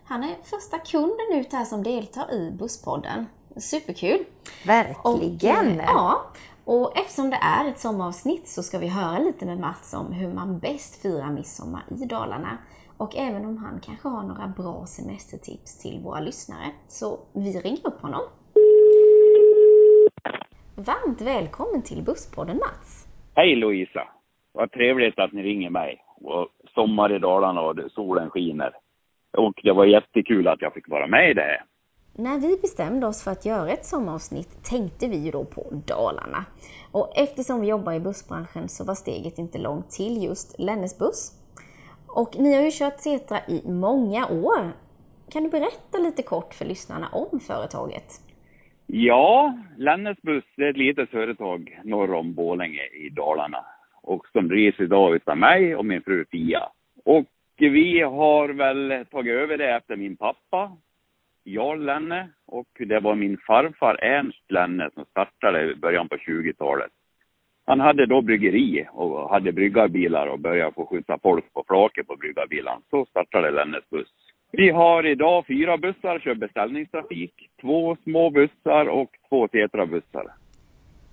Han 0.03 0.23
är 0.23 0.35
första 0.43 0.79
kunden 0.79 1.25
ut 1.31 1.53
här 1.53 1.65
som 1.65 1.83
deltar 1.83 2.33
i 2.33 2.51
Busspodden. 2.51 3.25
Superkul! 3.57 4.25
Verkligen! 4.65 5.79
Och, 5.79 5.85
ja, 5.85 6.21
och 6.65 6.97
eftersom 6.97 7.29
det 7.29 7.39
är 7.41 7.65
ett 7.67 7.79
sommaravsnitt 7.79 8.49
så 8.49 8.63
ska 8.63 8.77
vi 8.77 8.87
höra 8.87 9.19
lite 9.19 9.45
med 9.45 9.59
Mats 9.59 9.93
om 9.93 10.11
hur 10.11 10.33
man 10.33 10.59
bäst 10.59 10.95
firar 10.95 11.29
midsommar 11.29 11.83
i 11.89 12.05
Dalarna. 12.05 12.57
Och 12.97 13.15
även 13.15 13.45
om 13.45 13.57
han 13.57 13.79
kanske 13.79 14.07
har 14.07 14.23
några 14.23 14.47
bra 14.47 14.85
semestertips 14.85 15.77
till 15.77 15.99
våra 16.03 16.19
lyssnare. 16.19 16.71
Så 16.87 17.19
vi 17.33 17.59
ringer 17.59 17.87
upp 17.87 18.01
honom. 18.01 18.21
Varmt 20.77 21.21
välkommen 21.21 21.81
till 21.81 22.03
Busspodden 22.03 22.57
Mats! 22.57 23.07
Hej 23.35 23.55
Louisa! 23.55 24.07
Vad 24.51 24.71
trevligt 24.71 25.19
att 25.19 25.33
ni 25.33 25.43
ringer 25.43 25.69
mig. 25.69 26.03
Och 26.21 26.47
sommar 26.75 27.15
i 27.15 27.19
Dalarna 27.19 27.61
och 27.61 27.91
solen 27.91 28.29
skiner. 28.29 28.73
Och 29.37 29.59
det 29.63 29.71
var 29.71 29.85
jättekul 29.85 30.47
att 30.47 30.61
jag 30.61 30.73
fick 30.73 30.89
vara 30.89 31.07
med 31.07 31.31
i 31.31 31.33
det 31.33 31.41
här. 31.41 31.63
När 32.13 32.39
vi 32.39 32.57
bestämde 32.61 33.07
oss 33.07 33.23
för 33.23 33.31
att 33.31 33.45
göra 33.45 33.69
ett 33.69 33.85
sommaravsnitt 33.85 34.63
tänkte 34.63 35.07
vi 35.07 35.17
ju 35.17 35.31
då 35.31 35.45
på 35.45 35.65
Dalarna. 35.87 36.45
Och 36.91 37.17
eftersom 37.17 37.61
vi 37.61 37.67
jobbar 37.67 37.93
i 37.93 37.99
bussbranschen 37.99 38.69
så 38.69 38.83
var 38.85 38.95
steget 38.95 39.37
inte 39.37 39.57
långt 39.57 39.89
till 39.89 40.23
just 40.23 40.59
Lennes 40.59 40.99
buss. 40.99 41.31
Och 42.07 42.35
ni 42.39 42.55
har 42.55 42.61
ju 42.63 42.71
kört 42.71 42.99
Setra 42.99 43.37
i 43.47 43.61
många 43.65 44.27
år. 44.27 44.71
Kan 45.31 45.43
du 45.43 45.49
berätta 45.49 45.97
lite 45.97 46.23
kort 46.23 46.53
för 46.53 46.65
lyssnarna 46.65 47.09
om 47.11 47.39
företaget? 47.39 48.24
Ja, 48.87 49.57
Lennes 49.77 50.21
buss 50.21 50.43
är 50.57 50.69
ett 50.69 50.77
litet 50.77 51.09
företag 51.09 51.79
norr 51.83 52.13
om 52.13 52.33
Bålänge 52.33 52.83
i 52.83 53.09
Dalarna. 53.09 53.65
Och 54.01 54.27
som 54.27 54.47
drivs 54.47 54.79
idag 54.79 55.15
utav 55.15 55.37
mig 55.37 55.75
och 55.75 55.85
min 55.85 56.01
fru 56.01 56.25
Fia. 56.31 56.69
Och 57.05 57.25
vi 57.57 58.01
har 58.01 58.49
väl 58.49 59.05
tagit 59.11 59.33
över 59.33 59.57
det 59.57 59.75
efter 59.75 59.95
min 59.95 60.17
pappa, 60.17 60.71
Jarl 61.43 61.85
Lenne. 61.85 62.29
Och 62.47 62.67
det 62.79 62.99
var 62.99 63.15
min 63.15 63.37
farfar 63.37 64.03
Ernst 64.03 64.51
Lenne 64.51 64.89
som 64.93 65.05
startade 65.05 65.71
i 65.71 65.75
början 65.75 66.09
på 66.09 66.15
20-talet. 66.15 66.91
Han 67.65 67.79
hade 67.79 68.05
då 68.05 68.21
bryggeri 68.21 68.87
och 68.91 69.29
hade 69.29 69.51
bryggarbilar 69.51 70.27
och 70.27 70.39
började 70.39 70.71
få 70.71 70.85
skjutsa 70.85 71.19
folk 71.23 71.53
på 71.53 71.63
flaket 71.67 72.07
på 72.07 72.15
bryggarbilarna. 72.15 72.81
Så 72.89 73.05
startade 73.05 73.51
Lennes 73.51 73.89
buss. 73.89 74.24
Vi 74.57 74.69
har 74.69 75.05
idag 75.05 75.47
fyra 75.47 75.77
bussar, 75.77 76.19
kör 76.19 76.35
beställningstrafik, 76.35 77.49
två 77.61 77.97
små 78.03 78.29
bussar 78.29 78.85
och 78.85 79.09
två 79.29 79.47
tetrabussar. 79.47 80.33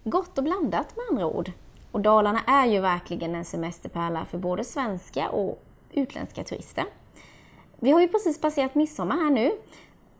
Gott 0.04 0.38
och 0.38 0.44
blandat 0.44 0.96
med 0.96 1.04
andra 1.10 1.26
ord. 1.26 1.50
Och 1.92 2.00
Dalarna 2.00 2.40
är 2.46 2.66
ju 2.66 2.80
verkligen 2.80 3.34
en 3.34 3.44
semesterpärla 3.44 4.24
för 4.24 4.38
både 4.38 4.64
svenska 4.64 5.28
och 5.28 5.62
utländska 5.92 6.44
turister. 6.44 6.84
Vi 7.80 7.90
har 7.90 8.00
ju 8.00 8.08
precis 8.08 8.40
passerat 8.40 8.74
midsommar 8.74 9.16
här 9.16 9.30
nu, 9.30 9.50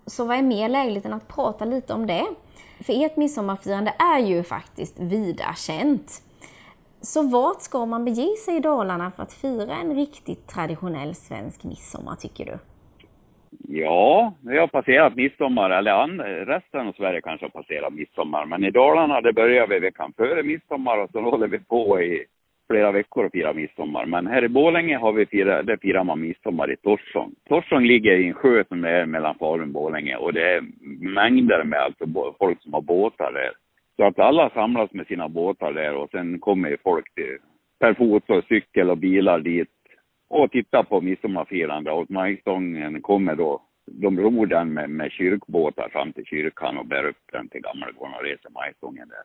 så 0.06 0.24
vad 0.24 0.36
är 0.36 0.42
mer 0.42 0.68
lägligt 0.68 1.04
än 1.04 1.12
att 1.12 1.28
prata 1.28 1.64
lite 1.64 1.92
om 1.92 2.06
det? 2.06 2.26
För 2.80 3.04
ert 3.04 3.16
midsommarfirande 3.16 3.94
är 3.98 4.18
ju 4.18 4.42
faktiskt 4.42 5.00
vida 5.00 5.54
känt. 5.56 6.22
Så 7.00 7.22
vart 7.22 7.60
ska 7.60 7.86
man 7.86 8.04
bege 8.04 8.36
sig 8.44 8.56
i 8.56 8.60
Dalarna 8.60 9.10
för 9.10 9.22
att 9.22 9.32
fira 9.32 9.76
en 9.76 9.94
riktigt 9.94 10.46
traditionell 10.46 11.14
svensk 11.14 11.64
midsommar, 11.64 12.16
tycker 12.16 12.44
du? 12.44 12.58
Ja, 13.68 14.34
vi 14.44 14.58
har 14.58 14.66
passerat 14.66 15.16
midsommar, 15.16 15.70
eller 15.70 16.44
resten 16.44 16.88
av 16.88 16.92
Sverige 16.92 17.20
kanske 17.20 17.46
har 17.46 17.50
passerat 17.50 17.92
midsommar. 17.92 18.46
Men 18.46 18.64
i 18.64 18.70
Dalarna, 18.70 19.20
det 19.20 19.32
börjar 19.32 19.66
vi 19.66 19.78
veckan 19.78 20.12
före 20.16 20.42
midsommar 20.42 20.98
och 20.98 21.10
så 21.10 21.20
håller 21.20 21.48
vi 21.48 21.58
på 21.58 22.00
i 22.00 22.24
flera 22.70 22.92
veckor 22.92 23.24
och 23.24 23.32
firar 23.32 23.54
midsommar. 23.54 24.06
Men 24.06 24.26
här 24.26 24.44
i 24.44 24.48
Bålänge 24.48 24.96
har 24.96 25.12
vi 25.12 25.26
firat, 25.26 25.66
där 25.66 25.76
firar 25.76 26.04
man 26.04 26.20
midsommar 26.20 26.72
i 26.72 26.76
Torsång. 26.76 27.34
Torsång 27.48 27.84
ligger 27.84 28.16
i 28.16 28.26
en 28.26 28.34
sjö 28.34 28.64
som 28.68 28.84
är 28.84 29.06
mellan 29.06 29.34
Falun 29.34 29.62
och 29.62 29.68
Bålänge 29.68 30.16
och 30.16 30.32
det 30.32 30.54
är 30.54 30.62
mängder 31.14 31.64
med 31.64 31.78
alltså 31.78 32.34
folk 32.38 32.62
som 32.62 32.72
har 32.72 32.80
båtar 32.80 33.32
där. 33.32 33.52
Så 33.96 34.04
att 34.04 34.18
alla 34.18 34.50
samlas 34.50 34.92
med 34.92 35.06
sina 35.06 35.28
båtar 35.28 35.72
där 35.72 35.94
och 35.94 36.10
sen 36.10 36.38
kommer 36.38 36.76
folk 36.82 37.14
till, 37.14 37.38
per 37.80 37.94
fot 37.94 38.30
och 38.30 38.44
cykel 38.44 38.90
och 38.90 38.98
bilar 38.98 39.38
dit 39.38 39.68
och 40.32 40.50
titta 40.50 40.82
på 40.82 41.00
midsommarfirande 41.00 41.90
och 41.90 42.10
majstången 42.10 43.02
kommer 43.02 43.36
då 43.36 43.62
de 43.86 44.20
ror 44.20 44.46
den 44.46 44.72
med, 44.72 44.90
med 44.90 45.10
kyrkbåtar 45.10 45.88
fram 45.88 46.12
till 46.12 46.24
kyrkan 46.24 46.78
och 46.78 46.86
bär 46.86 47.04
upp 47.04 47.22
den 47.32 47.48
till 47.48 47.60
Gammelgården 47.60 48.14
och 48.14 48.24
reser 48.24 48.50
majstången 48.50 49.08
där. 49.08 49.24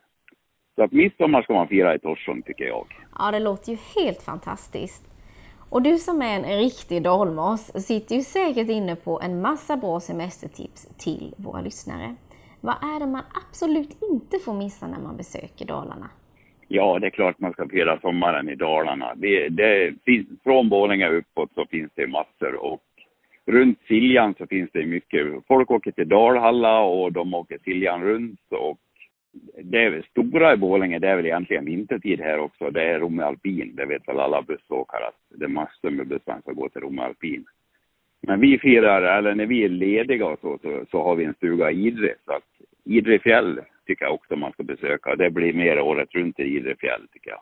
Så 0.74 0.82
att 0.82 0.92
midsommar 0.92 1.42
ska 1.42 1.52
man 1.52 1.68
fira 1.68 1.94
i 1.94 1.98
Torsång 1.98 2.42
tycker 2.42 2.64
jag. 2.64 2.86
Ja, 3.18 3.30
det 3.30 3.38
låter 3.38 3.72
ju 3.72 3.78
helt 3.96 4.22
fantastiskt. 4.22 5.04
Och 5.70 5.82
du 5.82 5.98
som 5.98 6.22
är 6.22 6.36
en 6.36 6.58
riktig 6.58 7.02
dalmas 7.02 7.86
sitter 7.86 8.14
ju 8.14 8.22
säkert 8.22 8.68
inne 8.68 8.96
på 8.96 9.20
en 9.20 9.40
massa 9.40 9.76
bra 9.76 10.00
semestertips 10.00 10.86
till 10.98 11.34
våra 11.36 11.60
lyssnare. 11.60 12.14
Vad 12.60 12.74
är 12.74 13.00
det 13.00 13.06
man 13.06 13.22
absolut 13.50 14.02
inte 14.02 14.38
får 14.38 14.54
missa 14.54 14.86
när 14.86 15.00
man 15.00 15.16
besöker 15.16 15.66
Dalarna? 15.66 16.10
Ja, 16.68 16.98
det 16.98 17.06
är 17.06 17.10
klart 17.10 17.40
man 17.40 17.52
ska 17.52 17.68
fira 17.68 18.00
sommaren 18.00 18.48
i 18.48 18.54
Dalarna. 18.54 19.14
Det, 19.14 19.48
det 19.48 19.94
finns, 20.04 20.26
från 20.44 20.68
Borlänge 20.68 21.08
uppåt 21.08 21.50
så 21.54 21.66
finns 21.66 21.90
det 21.94 22.06
massor 22.06 22.54
och 22.54 22.82
runt 23.46 23.78
Siljan 23.88 24.34
så 24.38 24.46
finns 24.46 24.70
det 24.72 24.86
mycket. 24.86 25.26
Folk 25.48 25.70
åker 25.70 25.90
till 25.90 26.08
Dalhalla 26.08 26.80
och 26.80 27.12
de 27.12 27.34
åker 27.34 27.58
Siljan 27.64 28.04
runt 28.04 28.40
och 28.50 28.78
det 29.62 29.78
är 29.78 30.02
stora 30.10 30.52
i 30.52 30.56
Borlänge, 30.56 30.98
det 30.98 31.08
är 31.08 31.16
väl 31.16 31.26
egentligen 31.26 31.64
vintertid 31.64 32.20
här 32.20 32.38
också. 32.38 32.70
Det 32.70 32.82
är 32.82 33.00
Romme 33.00 33.22
Alpin. 33.22 33.76
Det 33.76 33.86
vet 33.86 34.08
väl 34.08 34.20
alla 34.20 34.42
bussåkare 34.42 35.06
att 35.06 35.38
det 35.38 35.44
är 35.44 35.48
massor 35.48 35.90
med 35.90 36.06
bussar 36.06 36.40
som 36.44 36.54
går 36.54 36.68
till 36.68 36.80
Romme 36.80 37.02
Alpin. 37.02 37.44
Men 38.20 38.40
vi 38.40 38.58
firar, 38.58 39.02
eller 39.02 39.34
när 39.34 39.46
vi 39.46 39.64
är 39.64 39.68
lediga 39.68 40.26
och 40.26 40.40
så, 40.40 40.58
så, 40.62 40.84
så 40.90 41.02
har 41.02 41.14
vi 41.14 41.24
en 41.24 41.34
stuga 41.34 41.70
i 41.70 41.86
Idre. 41.86 42.14
Så 42.24 42.32
att 42.32 42.44
Idre 42.84 43.18
fjäll 43.18 43.60
tycker 43.88 44.04
jag 44.04 44.14
också 44.14 44.36
man 44.36 44.52
ska 44.52 44.62
besöka. 44.62 45.16
Det 45.16 45.30
blir 45.30 45.52
mer 45.52 45.80
året 45.80 46.08
runt 46.14 46.38
i 46.40 46.42
Idre 46.42 46.76
fjäll 46.76 47.08
tycker 47.12 47.30
jag. 47.30 47.40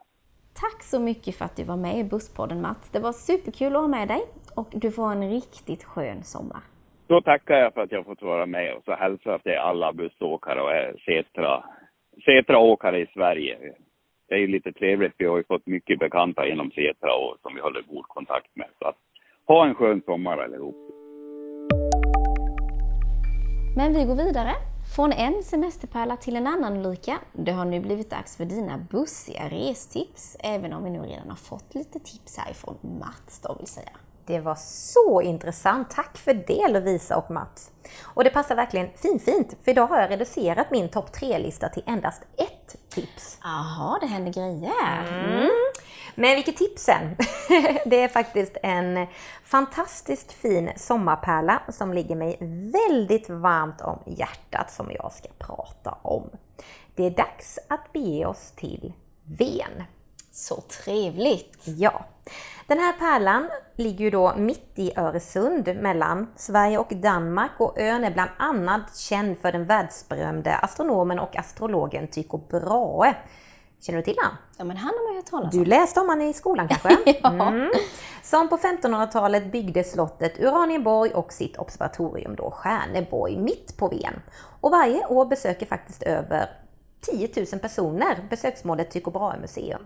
Tack 0.55 0.83
så 0.83 1.01
mycket 1.01 1.35
för 1.35 1.45
att 1.45 1.57
du 1.57 1.65
var 1.65 1.77
med 1.77 1.99
i 1.99 2.05
Busspodden 2.05 2.61
Mats. 2.61 2.91
Det 2.91 3.01
var 3.01 3.13
superkul 3.13 3.77
att 3.77 3.83
ha 3.83 3.89
med 3.89 4.09
dig 4.09 4.23
och 4.55 4.69
du 4.73 4.91
får 4.91 5.13
en 5.13 5.31
riktigt 5.31 5.85
skön 5.85 6.23
sommar. 6.23 6.61
Då 7.07 7.21
tackar 7.21 7.55
jag 7.55 7.75
för 7.75 7.81
att 7.81 7.93
jag 7.93 8.05
fått 8.05 8.23
vara 8.23 8.47
med 8.47 8.75
och 8.75 8.85
så 8.85 8.95
hälsar 8.95 9.39
till 9.39 9.59
alla 9.59 9.93
bussåkare 9.93 10.61
och 10.61 11.01
Setra, 11.01 11.65
Setra-åkare 12.25 13.01
i 13.01 13.07
Sverige. 13.15 13.59
Det 14.29 14.35
är 14.35 14.39
ju 14.39 14.47
lite 14.47 14.73
trevligt. 14.73 15.13
Vi 15.19 15.27
har 15.27 15.37
ju 15.37 15.45
fått 15.45 15.67
mycket 15.67 15.99
bekanta 15.99 16.47
inom 16.47 16.71
Setra 16.71 17.15
och 17.15 17.37
som 17.43 17.55
vi 17.55 17.61
håller 17.61 17.83
god 17.83 18.09
kontakt 18.09 18.57
med. 18.57 18.69
Så 18.79 18.89
att, 18.89 18.97
ha 19.47 19.67
en 19.67 19.75
skön 19.75 20.03
sommar 20.05 20.39
allihop. 20.39 20.77
Men 23.77 23.95
vi 23.95 24.05
går 24.05 24.17
vidare. 24.25 24.76
Från 24.97 25.13
en 25.13 25.43
semesterpärla 25.43 26.17
till 26.17 26.37
en 26.37 26.47
annan 26.47 26.77
Ulrika. 26.77 27.19
Det 27.33 27.53
har 27.53 27.65
nu 27.65 27.81
blivit 27.81 28.11
dags 28.11 28.37
för 28.37 28.45
dina 28.45 28.79
bussiga 28.79 29.49
restips, 29.49 30.37
även 30.41 30.73
om 30.73 30.85
vi 30.85 30.91
nu 30.91 30.99
redan 30.99 31.29
har 31.29 31.37
fått 31.37 31.75
lite 31.75 31.99
tips 31.99 32.37
härifrån 32.37 32.77
Mats 32.81 33.41
då 33.43 33.55
vill 33.55 33.67
säga. 33.67 33.91
Det 34.27 34.41
var 34.41 34.55
så 34.55 35.23
intressant. 35.23 35.91
Tack 35.91 36.17
för 36.17 36.35
det 36.35 36.69
Lovisa 36.69 37.17
och 37.17 37.31
Mats. 37.31 37.71
Och 38.03 38.25
det 38.25 38.31
passar 38.31 38.57
verkligen 38.57 38.89
finfint, 38.97 39.57
för 39.63 39.71
idag 39.71 39.87
har 39.87 40.01
jag 40.01 40.11
reducerat 40.11 40.71
min 40.71 40.89
topp 40.89 41.17
3-lista 41.17 41.69
till 41.69 41.83
endast 41.87 42.23
ett 42.37 42.86
tips. 42.97 43.39
Jaha, 43.43 43.99
det 44.01 44.07
händer 44.07 44.33
grejer. 44.33 45.07
Mm. 45.25 45.51
Men 46.15 46.35
vilket 46.35 46.57
tips 46.57 46.83
sen! 46.83 47.17
det 47.87 48.03
är 48.03 48.09
faktiskt 48.09 48.57
en 48.63 49.07
fantastiskt 49.45 50.33
fin 50.33 50.71
sommarpärla 50.77 51.63
som 51.69 51.93
ligger 51.93 52.17
mig 52.17 52.39
väldigt 52.73 53.31
varmt 53.31 53.81
om 53.81 53.99
hjärtat 54.07 54.73
som 54.73 54.91
jag 54.91 55.13
ska 55.13 55.29
prata 55.39 55.99
om. 56.03 56.31
Det 56.95 57.07
är 57.07 57.11
dags 57.11 57.59
att 57.69 57.93
bege 57.93 58.27
oss 58.27 58.53
till 58.57 58.93
Ven. 59.25 59.85
Så 60.33 60.61
trevligt! 60.61 61.63
Ja. 61.65 62.05
Den 62.67 62.79
här 62.79 62.93
pärlan 62.93 63.49
ligger 63.77 64.05
ju 64.05 64.11
då 64.11 64.35
mitt 64.37 64.73
i 64.75 64.93
Öresund 64.97 65.77
mellan 65.81 66.27
Sverige 66.37 66.79
och 66.79 66.97
Danmark 66.97 67.51
och 67.59 67.79
ön 67.79 68.05
är 68.05 68.11
bland 68.11 68.31
annat 68.37 68.97
känd 68.97 69.39
för 69.39 69.53
den 69.53 69.65
världsberömde 69.65 70.57
astronomen 70.57 71.19
och 71.19 71.37
astrologen 71.37 72.09
Tycho 72.09 72.39
Brahe. 72.39 73.17
Känner 73.81 73.99
du 73.99 74.05
till 74.05 74.17
han? 74.19 74.37
Ja, 74.59 74.65
men 74.65 74.77
han 74.77 74.95
har 74.95 75.05
man 75.05 75.13
ju 75.13 75.19
hört 75.19 75.27
talas 75.27 75.55
om. 75.55 75.61
Du 75.61 75.65
läste 75.65 76.01
om 76.01 76.09
han 76.09 76.23
i 76.23 76.33
skolan 76.33 76.69
kanske? 76.69 77.19
ja. 77.23 77.49
Mm. 77.49 77.71
Som 78.23 78.49
på 78.49 78.57
1500-talet 78.57 79.53
byggde 79.53 79.85
slottet 79.85 80.41
Uranienborg 80.41 81.11
och 81.11 81.33
sitt 81.33 81.57
observatorium 81.57 82.37
då 82.37 82.51
Stjärneborg 82.51 83.37
mitt 83.37 83.77
på 83.77 83.89
Ven. 83.89 84.23
Och 84.61 84.71
varje 84.71 85.07
år 85.07 85.27
besöker 85.27 85.67
faktiskt 85.67 86.03
över 86.03 86.51
10 87.01 87.29
000 87.53 87.61
personer 87.61 88.27
besöksmålet 88.31 88.91
Tycho 88.91 89.11
Brahe 89.11 89.39
museum. 89.39 89.83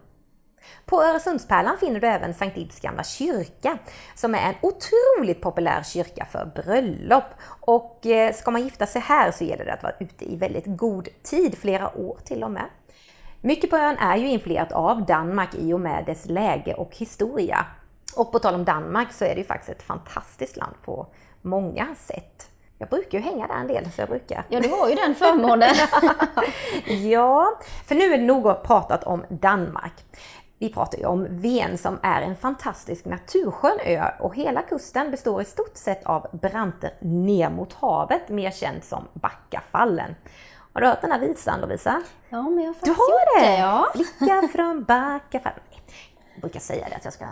På 0.87 1.03
Öresundspärlan 1.03 1.79
finner 1.79 2.01
du 2.01 2.07
även 2.07 2.35
Sankt 2.35 2.57
Ids 2.57 2.81
gamla 2.81 3.05
kyrka, 3.05 3.79
som 4.15 4.35
är 4.35 4.39
en 4.39 4.55
otroligt 4.63 5.41
populär 5.41 5.83
kyrka 5.83 6.25
för 6.25 6.53
bröllop. 6.55 7.25
Och 7.61 8.07
eh, 8.07 8.35
ska 8.35 8.51
man 8.51 8.63
gifta 8.63 8.87
sig 8.87 9.03
här 9.03 9.31
så 9.31 9.45
gäller 9.45 9.65
det 9.65 9.73
att 9.73 9.83
vara 9.83 9.95
ute 10.01 10.33
i 10.33 10.37
väldigt 10.37 10.67
god 10.67 11.09
tid, 11.23 11.59
flera 11.59 11.99
år 11.99 12.19
till 12.25 12.45
och 12.45 12.51
med. 12.51 12.65
Mycket 13.41 13.71
på 13.71 13.77
ön 13.77 13.97
är 13.97 14.17
ju 14.17 14.29
influerat 14.29 14.73
av 14.73 15.07
Danmark 15.07 15.55
i 15.55 15.73
och 15.73 15.81
med 15.81 16.05
dess 16.07 16.27
läge 16.27 16.75
och 16.75 16.97
historia. 16.97 17.67
Och 18.17 18.33
på 18.33 18.39
tal 18.39 18.55
om 18.55 18.65
Danmark 18.65 19.13
så 19.13 19.25
är 19.25 19.35
det 19.35 19.41
ju 19.41 19.47
faktiskt 19.47 19.71
ett 19.71 19.83
fantastiskt 19.83 20.57
land 20.57 20.75
på 20.85 21.07
många 21.43 21.95
sätt. 21.95 22.51
Jag 22.79 22.89
brukar 22.89 23.19
ju 23.19 23.25
hänga 23.25 23.47
där 23.47 23.55
en 23.55 23.67
del, 23.67 23.91
så 23.91 24.01
jag 24.01 24.09
brukar. 24.09 24.45
Ja, 24.49 24.61
du 24.61 24.69
har 24.69 24.89
ju 24.89 24.95
den 24.95 25.15
förmånen. 25.15 25.75
ja, 27.11 27.59
för 27.87 27.95
nu 27.95 28.05
är 28.05 28.19
det 28.19 28.25
nog 28.25 28.63
pratat 28.63 29.05
om 29.05 29.25
Danmark. 29.29 29.93
Vi 30.61 30.69
pratar 30.69 30.99
ju 30.99 31.07
om 31.07 31.27
Ven 31.31 31.79
som 31.79 31.99
är 32.03 32.23
en 32.23 32.37
fantastisk 32.37 33.05
naturskön 33.05 33.79
ö 33.85 34.05
och 34.21 34.37
hela 34.37 34.63
kusten 34.63 35.11
består 35.11 35.43
i 35.43 35.45
stort 35.45 35.77
sett 35.77 36.07
av 36.07 36.27
branter 36.33 36.91
ner 37.01 37.51
mot 37.51 37.73
havet, 37.73 38.29
mer 38.29 38.51
känt 38.51 38.85
som 38.85 39.09
Backafallen. 39.13 40.15
Har 40.73 40.81
du 40.81 40.87
hört 40.87 41.01
den 41.01 41.13
här 41.13 41.21
visan 41.21 41.61
Lovisa? 41.61 42.03
Ja, 42.29 42.43
men 42.43 42.59
jag 42.59 42.69
har 42.69 42.75
faktiskt 42.75 42.97
Du 42.97 43.03
har 43.03 43.41
det? 43.41 43.59
Ja. 43.59 43.87
Flicka 43.93 44.49
från 44.53 44.85
Backafallen. 44.85 45.61
Jag 46.33 46.41
brukar 46.41 46.61
säga 46.61 46.89
det 46.91 46.97
att 46.97 47.05
jag 47.05 47.15
ska 47.15 47.27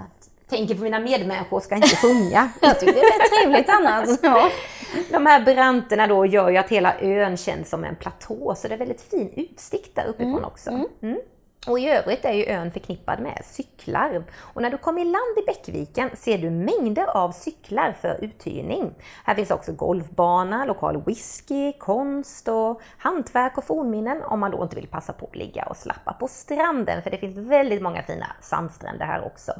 tänker 0.48 0.74
på 0.74 0.82
mina 0.82 0.98
medmänniskor 0.98 1.60
ska 1.60 1.74
inte 1.74 1.96
sjunga. 1.96 2.50
jag 2.60 2.80
tycker 2.80 2.92
det 2.92 3.00
är 3.00 3.42
trevligt 3.42 3.68
annars. 3.68 4.08
Ja. 4.22 4.50
De 5.10 5.26
här 5.26 5.44
branterna 5.44 6.06
då 6.06 6.26
gör 6.26 6.50
ju 6.50 6.56
att 6.56 6.68
hela 6.68 7.00
ön 7.00 7.36
känns 7.36 7.70
som 7.70 7.84
en 7.84 7.96
platå, 7.96 8.54
så 8.56 8.68
det 8.68 8.74
är 8.74 8.78
väldigt 8.78 9.00
fin 9.00 9.32
utsikt 9.36 9.94
där 9.94 10.04
uppifrån 10.06 10.32
mm. 10.32 10.44
också. 10.44 10.70
Mm. 10.70 11.18
Och 11.66 11.78
i 11.78 11.88
övrigt 11.88 12.24
är 12.24 12.32
ju 12.32 12.46
ön 12.46 12.70
förknippad 12.70 13.20
med 13.20 13.42
cyklar. 13.44 14.24
Och 14.38 14.62
när 14.62 14.70
du 14.70 14.78
kommer 14.78 15.02
i 15.02 15.04
land 15.04 15.38
i 15.42 15.46
Bäckviken 15.46 16.10
ser 16.16 16.38
du 16.38 16.50
mängder 16.50 17.06
av 17.06 17.32
cyklar 17.32 17.92
för 17.92 18.24
uthyrning. 18.24 18.94
Här 19.24 19.34
finns 19.34 19.50
också 19.50 19.72
golfbana, 19.72 20.64
lokal 20.64 21.02
whisky, 21.06 21.72
konst 21.72 22.48
och 22.48 22.80
hantverk 22.98 23.58
och 23.58 23.64
fornminnen 23.64 24.22
om 24.22 24.40
man 24.40 24.50
då 24.50 24.62
inte 24.62 24.76
vill 24.76 24.88
passa 24.88 25.12
på 25.12 25.26
att 25.26 25.36
ligga 25.36 25.64
och 25.64 25.76
slappa 25.76 26.12
på 26.12 26.28
stranden, 26.28 27.02
för 27.02 27.10
det 27.10 27.18
finns 27.18 27.38
väldigt 27.38 27.82
många 27.82 28.02
fina 28.02 28.26
sandstränder 28.40 29.06
här 29.06 29.26
också. 29.26 29.52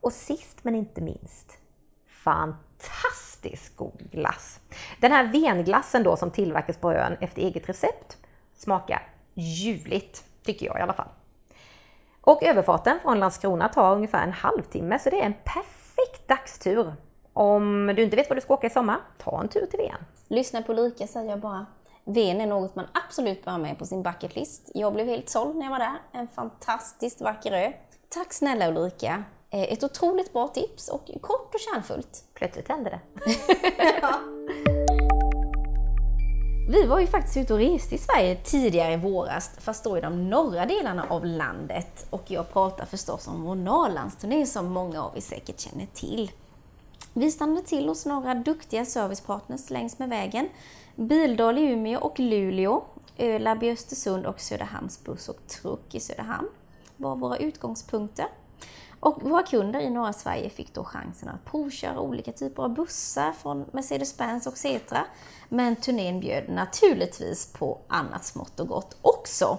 Och 0.00 0.12
sist 0.12 0.64
men 0.64 0.74
inte 0.74 1.00
minst, 1.00 1.58
fantastisk 2.08 3.76
god 3.76 4.10
glass! 4.10 4.60
Den 5.00 5.12
här 5.12 5.32
venglassen 5.32 6.02
då 6.02 6.16
som 6.16 6.30
tillverkas 6.30 6.76
på 6.76 6.92
ön 6.92 7.16
efter 7.20 7.42
eget 7.42 7.68
recept 7.68 8.18
smakar 8.56 9.08
ljuvligt, 9.34 10.24
tycker 10.44 10.66
jag 10.66 10.78
i 10.78 10.80
alla 10.82 10.92
fall. 10.92 11.08
Och 12.20 12.42
överfarten 12.42 12.98
från 13.02 13.18
Landskrona 13.20 13.68
tar 13.68 13.94
ungefär 13.94 14.22
en 14.22 14.32
halvtimme, 14.32 14.98
så 14.98 15.10
det 15.10 15.20
är 15.20 15.26
en 15.26 15.34
perfekt 15.44 16.28
dagstur. 16.28 16.92
Om 17.32 17.92
du 17.96 18.02
inte 18.02 18.16
vet 18.16 18.28
vad 18.28 18.36
du 18.36 18.40
ska 18.40 18.54
åka 18.54 18.66
i 18.66 18.70
sommar, 18.70 18.96
ta 19.18 19.40
en 19.40 19.48
tur 19.48 19.66
till 19.66 19.78
Ven. 19.78 20.04
Lyssna 20.28 20.62
på 20.62 20.72
Ulrika 20.72 21.06
säger 21.06 21.30
jag 21.30 21.40
bara. 21.40 21.66
Ven 22.04 22.40
är 22.40 22.46
något 22.46 22.74
man 22.76 22.86
absolut 23.06 23.44
bör 23.44 23.52
ha 23.52 23.58
med 23.58 23.78
på 23.78 23.86
sin 23.86 24.02
bucketlist. 24.02 24.70
Jag 24.74 24.92
blev 24.94 25.06
helt 25.06 25.28
såld 25.28 25.56
när 25.56 25.62
jag 25.64 25.70
var 25.70 25.78
där. 25.78 25.98
En 26.12 26.28
fantastiskt 26.28 27.20
vacker 27.20 27.52
ö. 27.52 27.72
Tack 28.08 28.32
snälla 28.32 28.68
Ulrika. 28.68 29.22
Eh, 29.50 29.72
Ett 29.72 29.84
otroligt 29.84 30.32
bra 30.32 30.48
tips 30.48 30.88
och 30.88 31.10
kort 31.20 31.54
och 31.54 31.60
kärnfullt. 31.60 32.24
Plötsligt 32.34 32.68
hände 32.68 32.90
det. 32.90 33.00
Vi 36.68 36.86
var 36.86 37.00
ju 37.00 37.06
faktiskt 37.06 37.36
ute 37.36 37.54
och 37.54 37.58
reste 37.58 37.94
i 37.94 37.98
Sverige 37.98 38.36
tidigare 38.36 38.92
i 38.92 38.96
våras, 38.96 39.50
fast 39.58 39.84
då 39.84 39.98
i 39.98 40.00
de 40.00 40.30
norra 40.30 40.66
delarna 40.66 41.06
av 41.10 41.24
landet. 41.24 42.06
Och 42.10 42.22
jag 42.26 42.52
pratar 42.52 42.84
förstås 42.84 43.28
om 43.28 43.42
vår 43.42 43.54
Norrlandsturné 43.54 44.46
som 44.46 44.66
många 44.66 45.02
av 45.02 45.16
er 45.16 45.20
säkert 45.20 45.60
känner 45.60 45.86
till. 45.94 46.30
Vi 47.12 47.30
stannade 47.30 47.62
till 47.62 47.88
hos 47.88 48.06
några 48.06 48.34
duktiga 48.34 48.84
servicepartners 48.84 49.70
längs 49.70 49.98
med 49.98 50.08
vägen. 50.08 50.48
Bildal 50.96 51.58
i 51.58 51.62
Umeå 51.62 52.00
och 52.00 52.18
Luleå, 52.18 52.82
Ölab 53.18 53.62
i 53.62 53.70
Östersund 53.70 54.26
och 54.26 54.40
Söderhamns 54.40 55.04
buss 55.04 55.28
och 55.28 55.46
truck 55.46 55.94
i 55.94 56.00
Söderhamn 56.00 56.48
var 56.96 57.16
våra 57.16 57.36
utgångspunkter. 57.36 58.26
Och 59.00 59.22
våra 59.22 59.42
kunder 59.42 59.80
i 59.80 59.90
norra 59.90 60.12
Sverige 60.12 60.50
fick 60.50 60.74
då 60.74 60.84
chansen 60.84 61.28
att 61.28 61.44
provköra 61.44 62.00
olika 62.00 62.32
typer 62.32 62.62
av 62.62 62.74
bussar 62.74 63.32
från 63.32 63.64
Mercedes-Benz 63.64 64.46
och 64.46 64.56
Cetra. 64.56 65.04
Men 65.48 65.76
turnén 65.76 66.20
bjöd 66.20 66.48
naturligtvis 66.48 67.52
på 67.52 67.78
annat 67.88 68.24
smått 68.24 68.60
och 68.60 68.68
gott 68.68 68.96
också. 69.02 69.58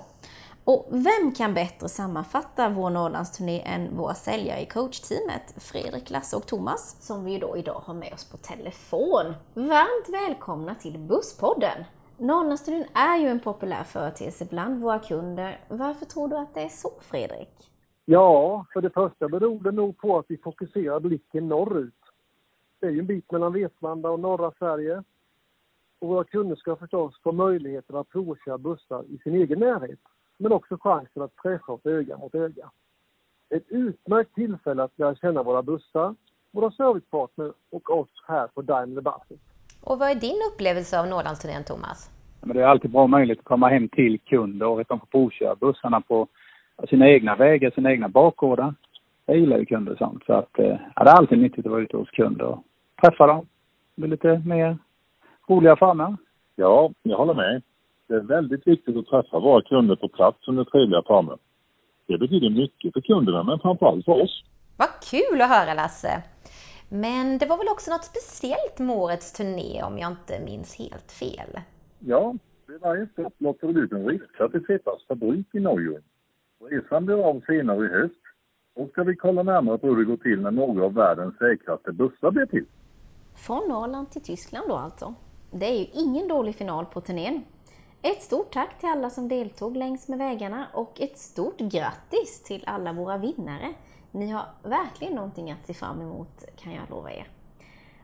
Och 0.64 0.88
vem 0.90 1.32
kan 1.36 1.54
bättre 1.54 1.90
sammanfatta 1.90 2.70
vår 2.70 2.90
Norrlandsturné 2.90 3.62
än 3.66 3.98
våra 3.98 4.14
säljare 4.14 4.62
i 4.62 4.66
coachteamet, 4.66 5.54
Fredrik, 5.58 6.10
Lasse 6.10 6.36
och 6.36 6.46
Thomas, 6.46 6.96
som 7.00 7.26
vi 7.26 7.32
ju 7.32 7.40
då 7.40 7.58
idag 7.58 7.82
har 7.86 7.94
med 7.94 8.14
oss 8.14 8.26
på 8.26 8.38
telefon. 8.38 9.34
Varmt 9.54 10.10
välkomna 10.10 10.76
till 10.76 11.00
Busspodden! 11.00 11.84
Norrlandsturnén 12.18 12.86
är 12.94 13.18
ju 13.18 13.28
en 13.28 13.40
populär 13.40 13.84
företeelse 13.84 14.46
bland 14.46 14.82
våra 14.82 15.00
kunder. 15.00 15.60
Varför 15.68 16.06
tror 16.06 16.28
du 16.28 16.38
att 16.38 16.54
det 16.54 16.62
är 16.62 16.70
så, 16.70 16.92
Fredrik? 17.02 17.71
Ja, 18.12 18.66
för 18.74 18.82
det 18.82 18.90
första 18.90 19.28
beror 19.30 19.64
det 19.64 19.72
nog 19.72 19.98
på 19.98 20.20
att 20.20 20.26
vi 20.28 20.38
fokuserar 20.38 21.00
blicken 21.00 21.48
norrut. 21.48 21.94
Det 22.80 22.86
är 22.86 22.92
ju 22.92 23.00
en 23.00 23.06
bit 23.06 23.32
mellan 23.32 23.54
Vetlanda 23.54 24.10
och 24.10 24.20
norra 24.20 24.52
Sverige. 24.60 25.04
Och 26.00 26.08
våra 26.08 26.24
kunder 26.24 26.56
ska 26.56 26.76
förstås 26.76 27.22
få 27.24 27.32
möjligheten 27.32 27.96
att 27.96 28.10
provköra 28.10 28.58
bussar 28.58 29.04
i 29.10 29.18
sin 29.18 29.36
egen 29.36 29.60
närhet, 29.60 30.00
men 30.38 30.52
också 30.52 30.78
chansen 30.78 31.22
att 31.22 31.36
träffa 31.36 31.72
oss 31.72 31.86
öga 31.86 32.18
mot 32.18 32.36
öga. 32.36 32.72
Det 33.50 33.56
är 33.56 33.60
ett 33.60 33.70
utmärkt 33.70 34.36
tillfälle 34.36 34.84
att 34.84 35.00
lära 35.00 35.16
känna 35.16 35.44
våra 35.44 35.62
bussar, 35.62 36.16
våra 36.52 36.72
servicepartner 36.72 37.54
och 37.70 37.90
oss 37.90 38.24
här 38.28 38.48
på 38.48 38.62
Daimler 38.62 39.02
Buses. 39.02 39.40
Och 39.84 40.00
vad 40.00 40.10
är 40.12 40.16
din 40.16 40.40
upplevelse 40.54 41.00
av 41.00 41.08
Norrlandsturnén, 41.08 41.64
Thomas? 41.64 42.12
Men 42.42 42.58
det 42.58 42.64
är 42.64 42.68
alltid 42.68 42.92
bra 42.92 43.08
möjlighet 43.08 43.40
att 43.40 43.46
komma 43.46 43.70
hem 43.70 43.90
till 43.90 44.20
kunder 44.20 44.68
och 44.68 44.82
att 44.82 44.88
de 44.88 45.00
får 45.00 45.08
provköra 45.08 45.56
bussarna 45.56 46.02
på 46.02 46.28
sina 46.90 47.10
egna 47.10 47.36
vägar, 47.36 47.72
sina 47.72 47.92
egna 47.92 48.10
bakgårdar. 48.10 48.74
Jag 49.26 49.38
gillar 49.38 49.58
ju 49.58 49.66
kunder 49.66 49.92
och 49.92 49.98
sånt. 49.98 50.24
Så 50.26 50.34
att, 50.34 50.60
eh, 50.60 50.78
ja, 50.96 51.04
det 51.04 51.10
är 51.10 51.16
alltid 51.16 51.40
nyttigt 51.40 51.66
att 51.66 51.72
vara 51.72 51.82
ute 51.82 51.98
hos 51.98 52.10
kunder 52.10 52.46
och 52.46 52.64
träffa 53.02 53.28
dem. 53.28 53.46
Det 53.96 54.02
blir 54.02 54.12
lite 54.12 54.42
mer 54.46 54.78
roliga 55.50 55.76
former. 55.76 56.18
Ja, 56.56 56.92
jag 57.04 57.18
håller 57.18 57.34
med. 57.34 57.62
Det 58.08 58.14
är 58.14 58.20
väldigt 58.20 58.68
viktigt 58.68 58.98
att 58.98 59.06
träffa 59.06 59.40
våra 59.40 59.62
kunder 59.62 59.96
på 59.96 60.08
plats 60.08 60.48
under 60.48 60.64
trevliga 60.64 61.02
former. 61.08 61.38
Det 62.08 62.18
betyder 62.18 62.50
mycket 62.50 62.94
för 62.94 63.02
kunderna, 63.02 63.44
men 63.44 63.60
framförallt 63.60 64.06
för 64.06 64.22
oss. 64.22 64.44
Vad 64.78 64.90
kul 65.12 65.42
att 65.42 65.50
höra 65.50 65.74
Lasse! 65.74 66.24
Men 66.90 67.38
det 67.38 67.46
var 67.46 67.58
väl 67.58 67.68
också 67.72 67.92
något 67.92 68.04
speciellt 68.04 68.80
med 68.80 68.96
årets 68.96 69.34
turné 69.34 69.84
om 69.84 69.98
jag 69.98 70.12
inte 70.12 70.46
minns 70.46 70.80
helt 70.80 71.12
fel? 71.12 71.60
Ja, 72.00 72.36
vid 72.68 72.82
varje 72.82 73.08
stopp 73.08 73.34
låter 73.38 73.68
vi 73.68 73.80
ut 73.80 73.92
en 73.92 74.06
resa 74.06 74.50
till 74.50 74.66
Zettas 74.66 75.06
fabrik 75.08 75.48
i 75.54 75.60
Norge. 75.60 76.00
Resan 76.70 77.06
blir 77.06 77.24
av 77.30 77.42
senare 77.48 77.86
i 77.86 77.90
höst. 77.90 78.22
Då 78.76 78.88
ska 78.88 79.04
vi 79.04 79.16
kolla 79.16 79.44
närmare 79.44 79.78
på 79.78 79.88
hur 79.88 79.96
det 79.96 80.04
går 80.04 80.18
till 80.18 80.42
när 80.42 80.52
några 80.52 80.86
av 80.86 80.94
världens 80.94 81.38
säkraste 81.38 81.92
bussar 81.92 82.32
blir 82.32 82.46
till. 82.46 82.66
Från 83.36 83.70
Norrland 83.70 84.12
till 84.12 84.22
Tyskland 84.22 84.70
då 84.70 84.76
alltså. 84.76 85.14
Det 85.52 85.66
är 85.66 85.80
ju 85.80 85.86
ingen 85.94 86.28
dålig 86.28 86.56
final 86.56 86.86
på 86.86 87.02
turnén. 87.02 87.44
Ett 88.02 88.22
stort 88.22 88.54
tack 88.54 88.80
till 88.80 88.90
alla 88.90 89.10
som 89.10 89.28
deltog 89.28 89.78
längs 89.78 90.08
med 90.08 90.18
vägarna 90.18 90.68
och 90.74 91.02
ett 91.02 91.18
stort 91.18 91.58
grattis 91.58 92.44
till 92.44 92.64
alla 92.68 92.94
våra 92.94 93.18
vinnare. 93.18 93.74
Ni 94.12 94.32
har 94.32 94.46
verkligen 94.64 95.14
någonting 95.14 95.52
att 95.52 95.68
se 95.68 95.74
fram 95.74 96.02
emot 96.02 96.46
kan 96.56 96.74
jag 96.74 96.90
lova 96.90 97.12
er. 97.12 97.28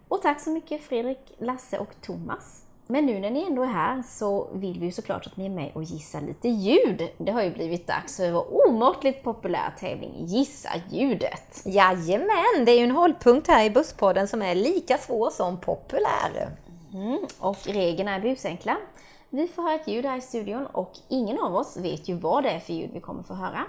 Och 0.08 0.22
tack 0.22 0.40
så 0.40 0.50
mycket 0.50 0.82
Fredrik, 0.82 1.34
Lasse 1.38 1.80
och 1.80 2.02
Thomas. 2.02 2.67
Men 2.90 3.06
nu 3.06 3.20
när 3.20 3.30
ni 3.30 3.44
ändå 3.44 3.64
är 3.64 3.68
här 3.68 4.02
så 4.02 4.48
vill 4.54 4.80
vi 4.80 4.86
ju 4.86 4.92
såklart 4.92 5.28
att 5.28 5.38
ni 5.38 5.46
är 5.46 5.50
med 5.50 5.72
och 5.74 5.84
gissar 5.84 6.22
lite 6.22 6.48
ljud. 6.50 7.10
Det 7.18 7.32
har 7.32 7.44
ju 7.44 7.52
blivit 7.52 7.88
dags 7.88 8.18
för 8.18 8.32
vår 8.32 8.68
omåttligt 8.68 9.24
populär 9.24 9.74
tävling 9.80 10.14
Gissa 10.18 10.70
ljudet. 10.92 11.62
Jajamän, 11.66 12.66
det 12.66 12.72
är 12.72 12.78
ju 12.78 12.84
en 12.84 12.92
hållpunkt 12.92 13.48
här 13.48 13.66
i 13.66 13.70
Busspodden 13.70 14.28
som 14.28 14.42
är 14.42 14.56
lika 14.56 14.98
svår 14.98 15.30
som 15.30 15.60
populär. 15.60 16.50
Mm, 16.94 17.20
och 17.40 17.68
reglerna 17.68 18.16
är 18.16 18.20
busenkla. 18.20 18.78
Vi 19.30 19.48
får 19.48 19.64
höra 19.64 19.76
ett 19.76 19.88
ljud 19.88 20.06
här 20.06 20.18
i 20.18 20.22
studion 20.22 20.66
och 20.66 20.92
ingen 21.10 21.40
av 21.40 21.56
oss 21.56 21.78
vet 21.78 22.10
ju 22.10 22.14
vad 22.14 22.44
det 22.44 22.50
är 22.50 22.60
för 22.60 22.74
ljud 22.74 22.90
vi 22.94 23.00
kommer 23.00 23.24
få 23.24 23.34
höra. 23.34 23.66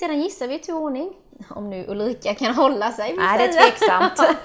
Sedan 0.00 0.20
gissar 0.20 0.48
vi 0.48 0.54
i 0.54 0.58
tur 0.58 0.74
ordning, 0.74 1.12
om 1.50 1.70
nu 1.70 1.84
Ulrika 1.88 2.34
kan 2.34 2.54
hålla 2.54 2.92
sig. 2.92 3.14
Nej, 3.16 3.38
det 3.38 3.44
är 3.44 3.52
tveksamt. 3.52 4.12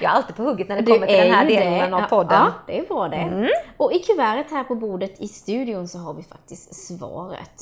jag 0.00 0.12
är 0.12 0.16
alltid 0.16 0.36
på 0.36 0.42
hugget 0.42 0.68
när 0.68 0.76
det 0.76 0.82
Du 0.82 0.92
kommer 0.92 1.06
till 1.06 1.16
den 1.16 1.30
här 1.30 1.46
delen 1.46 1.90
det. 1.90 1.96
av 1.96 2.02
podden. 2.02 2.38
Ja, 2.38 2.52
det 2.66 2.78
är 2.78 2.86
bra 2.86 3.08
det. 3.08 3.50
Och 3.76 3.92
i 3.92 3.98
kuvertet 3.98 4.52
här 4.52 4.64
på 4.64 4.74
bordet 4.74 5.20
i 5.20 5.28
studion 5.28 5.88
så 5.88 5.98
har 5.98 6.14
vi 6.14 6.22
faktiskt 6.22 6.86
svaret. 6.86 7.52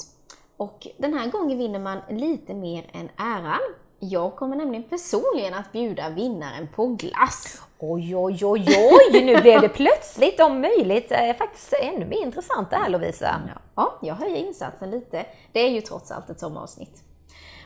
Och 0.57 0.87
den 0.99 1.15
här 1.15 1.31
gången 1.31 1.59
vinner 1.59 1.79
man 1.79 1.99
lite 2.11 2.55
mer 2.55 2.91
än 2.93 3.09
äran. 3.17 3.61
Jag 3.99 4.37
kommer 4.37 4.57
nämligen 4.57 4.83
personligen 4.85 5.55
att 5.55 5.73
bjuda 5.73 6.09
vinnaren 6.09 6.69
på 6.75 6.87
glass. 6.87 7.63
Oj, 7.79 8.17
oj, 8.17 8.45
oj, 8.45 8.67
oj! 9.13 9.25
Nu 9.25 9.41
blev 9.41 9.61
det 9.61 9.69
plötsligt 9.69 10.41
om 10.41 10.61
möjligt 10.61 11.13
faktiskt 11.39 11.73
ännu 11.73 12.07
mer 12.07 12.23
intressant 12.23 12.71
det 12.71 12.77
här 12.77 12.89
Lovisa. 12.91 13.41
Ja, 13.75 13.99
jag 14.03 14.15
höjer 14.15 14.37
insatsen 14.37 14.91
lite. 14.91 15.27
Det 15.53 15.61
är 15.61 15.71
ju 15.71 15.81
trots 15.81 16.11
allt 16.11 16.31
ett 16.31 16.41
sommaravsnitt. 16.41 17.03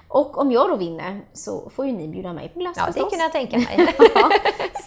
Och 0.08 0.38
om 0.38 0.52
jag 0.52 0.68
då 0.68 0.76
vinner 0.76 1.20
så 1.32 1.70
får 1.70 1.86
ju 1.86 1.92
ni 1.92 2.08
bjuda 2.08 2.32
mig 2.32 2.48
på 2.48 2.58
glass 2.60 2.74
Ja, 2.76 2.86
det 2.86 2.92
förstås. 2.92 3.10
kan 3.10 3.20
jag 3.20 3.32
tänka 3.32 3.56
mig. 3.58 3.94
Ja, 4.14 4.30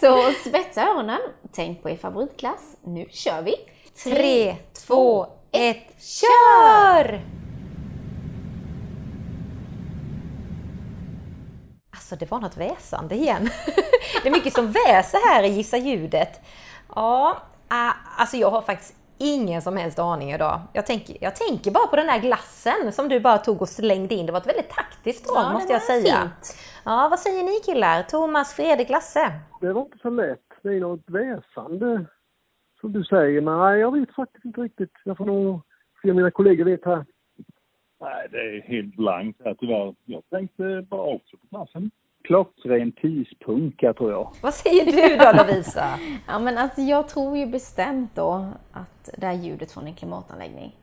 så 0.00 0.32
spetsa 0.48 0.82
öronen, 0.82 1.20
tänk 1.52 1.82
på 1.82 1.90
er 1.90 1.96
favoritklass. 1.96 2.76
Nu 2.82 3.06
kör 3.10 3.42
vi! 3.42 3.54
Tre, 4.04 4.56
två, 4.86 5.26
ett, 5.52 6.02
kör! 6.02 7.20
Alltså 12.14 12.26
det 12.26 12.30
var 12.30 12.40
något 12.40 12.56
väsande 12.56 13.14
igen. 13.14 13.42
Det 14.22 14.28
är 14.28 14.32
mycket 14.32 14.52
som 14.52 14.66
väser 14.66 15.28
här 15.28 15.42
i 15.42 15.48
Gissa 15.48 15.76
ljudet. 15.76 16.40
Ja, 16.94 17.42
ah, 17.68 17.92
alltså 18.18 18.36
jag 18.36 18.50
har 18.50 18.62
faktiskt 18.62 18.94
ingen 19.18 19.62
som 19.62 19.76
helst 19.76 19.98
aning 19.98 20.32
idag. 20.32 20.60
Jag 20.72 20.86
tänker, 20.86 21.16
jag 21.20 21.36
tänker 21.36 21.70
bara 21.70 21.86
på 21.86 21.96
den 21.96 22.06
där 22.06 22.18
glassen 22.20 22.92
som 22.92 23.08
du 23.08 23.20
bara 23.20 23.38
tog 23.38 23.62
och 23.62 23.68
slängde 23.68 24.14
in. 24.14 24.26
Det 24.26 24.32
var 24.32 24.40
ett 24.40 24.46
väldigt 24.46 24.70
taktiskt 24.70 25.28
drag 25.28 25.44
Ja, 25.44 25.52
måste 25.52 25.72
jag 25.72 25.82
säga. 25.82 26.20
fint. 26.20 26.56
Ja, 26.84 27.08
vad 27.10 27.18
säger 27.18 27.42
ni 27.42 27.60
killar? 27.74 28.02
Thomas, 28.02 28.54
Fredrik, 28.54 28.88
Lasse? 28.88 29.32
Det 29.60 29.72
var 29.72 29.82
inte 29.82 29.98
så 29.98 30.10
lätt. 30.10 30.48
Det 30.62 30.68
är 30.68 30.80
något 30.80 31.04
väsande, 31.06 32.06
som 32.80 32.92
du 32.92 33.04
säger. 33.04 33.40
Nej, 33.40 33.80
jag 33.80 33.92
vet 33.92 34.14
faktiskt 34.14 34.44
inte 34.44 34.60
riktigt. 34.60 34.92
Jag 35.04 35.16
får 35.16 35.26
nog 35.26 35.60
se 36.02 36.10
om 36.10 36.16
mina 36.16 36.30
kollegor 36.30 36.64
vet 36.64 36.84
här. 36.84 37.04
Nej, 38.00 38.28
det 38.30 38.38
är 38.38 38.62
helt 38.62 38.96
blankt 38.96 39.40
här 39.44 39.54
tyvärr. 39.60 39.94
Jag 40.04 40.22
tänkte 40.30 40.86
bara 40.90 41.14
också 41.14 41.36
på 41.36 41.46
klassen. 41.46 41.90
Klockren 42.24 42.92
pyspunka 42.92 43.92
tror 43.92 44.10
jag. 44.12 44.30
Vad 44.40 44.54
säger 44.54 44.84
du 44.84 45.16
då 45.16 45.32
Lovisa? 45.36 45.98
Ja, 46.26 46.38
men 46.38 46.58
alltså 46.58 46.80
jag 46.80 47.08
tror 47.08 47.36
ju 47.36 47.46
bestämt 47.46 48.10
då 48.14 48.46
att 48.72 49.10
det 49.16 49.26
är 49.26 49.32
ljudet 49.32 49.72
från 49.72 49.86
en 49.86 49.94
klimatanläggning. 49.94 50.76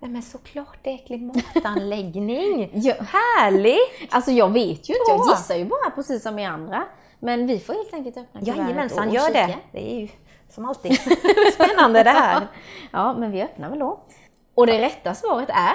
Nej 0.00 0.10
men 0.10 0.22
såklart 0.22 0.78
det 0.82 0.90
är 0.90 0.98
klimatanläggning! 1.06 2.70
Ja. 2.74 2.94
Härligt! 3.00 4.08
Alltså 4.14 4.30
jag 4.30 4.52
vet 4.52 4.88
ju 4.90 4.94
inte, 4.94 5.10
jag 5.10 5.26
gissar 5.30 5.54
ju 5.56 5.64
bara 5.64 5.90
precis 5.94 6.22
som 6.22 6.38
i 6.38 6.46
andra. 6.46 6.84
Men 7.20 7.46
vi 7.46 7.58
får 7.58 7.72
helt 7.72 7.94
enkelt 7.94 8.16
öppna 8.16 8.40
kuvertet 8.40 8.64
Jajamensan, 8.64 9.08
och 9.08 9.14
gör 9.14 9.26
kika. 9.26 9.46
det! 9.46 9.56
Det 9.72 9.92
är 9.94 10.00
ju 10.00 10.08
som 10.48 10.64
alltid 10.64 10.92
spännande 11.54 12.02
det 12.02 12.10
här. 12.10 12.46
Ja, 12.90 13.14
men 13.18 13.30
vi 13.32 13.42
öppnar 13.42 13.70
väl 13.70 13.78
då. 13.78 14.00
Och 14.54 14.66
det 14.66 14.80
rätta 14.80 15.14
svaret 15.14 15.48
är... 15.50 15.74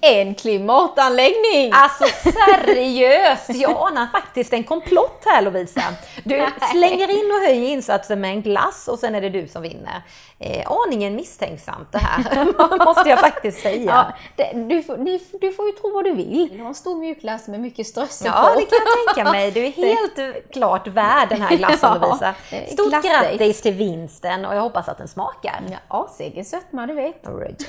en 0.00 0.34
klimatanläggning! 0.34 1.70
Alltså 1.72 2.04
seriöst, 2.22 3.48
jag 3.54 3.70
anar 3.70 4.06
faktiskt 4.12 4.52
en 4.52 4.64
komplott 4.64 5.22
här 5.26 5.42
Lovisa. 5.42 5.82
Du 6.24 6.46
slänger 6.72 7.10
in 7.10 7.32
och 7.32 7.48
höjer 7.48 7.68
insatsen 7.68 8.20
med 8.20 8.30
en 8.30 8.42
glass 8.42 8.88
och 8.88 8.98
sen 8.98 9.14
är 9.14 9.20
det 9.20 9.30
du 9.30 9.48
som 9.48 9.62
vinner. 9.62 10.02
Eh, 10.42 10.72
aningen 10.72 11.16
misstänksamt 11.16 11.92
det 11.92 11.98
här, 11.98 12.44
måste 12.84 13.08
jag 13.08 13.20
faktiskt 13.20 13.62
säga. 13.62 13.84
Ja, 13.84 14.12
det, 14.36 14.52
du, 14.52 14.82
får, 14.82 14.96
du, 14.96 15.18
du, 15.40 15.52
får 15.52 15.66
ju 15.66 15.72
tro 15.72 15.92
vad 15.92 16.04
du 16.04 16.12
vill. 16.12 16.48
Du 16.52 16.60
har 16.60 16.68
en 16.68 16.74
stor 16.74 16.96
mjukglass 16.96 17.48
med 17.48 17.60
mycket 17.60 17.86
strössel 17.86 18.26
ja, 18.26 18.32
på. 18.32 18.38
Ja, 18.38 18.54
det 18.54 18.66
kan 18.66 18.78
jag 18.86 19.14
tänka 19.14 19.30
mig. 19.32 19.50
Du 19.50 19.66
är 19.66 19.70
helt 20.16 20.52
klart 20.52 20.86
värd 20.86 21.28
den 21.28 21.42
här 21.42 21.56
glassen 21.56 21.94
Lovisa. 22.00 22.34
Stort 22.72 23.04
grattis 23.04 23.62
till 23.62 23.74
vinsten 23.74 24.44
och 24.44 24.54
jag 24.54 24.60
hoppas 24.60 24.88
att 24.88 24.98
den 24.98 25.08
smakar. 25.08 25.60
Ja, 25.88 26.08
Seger 26.18 26.44
sötma, 26.44 26.86
du 26.86 26.94
vet. 26.94 27.24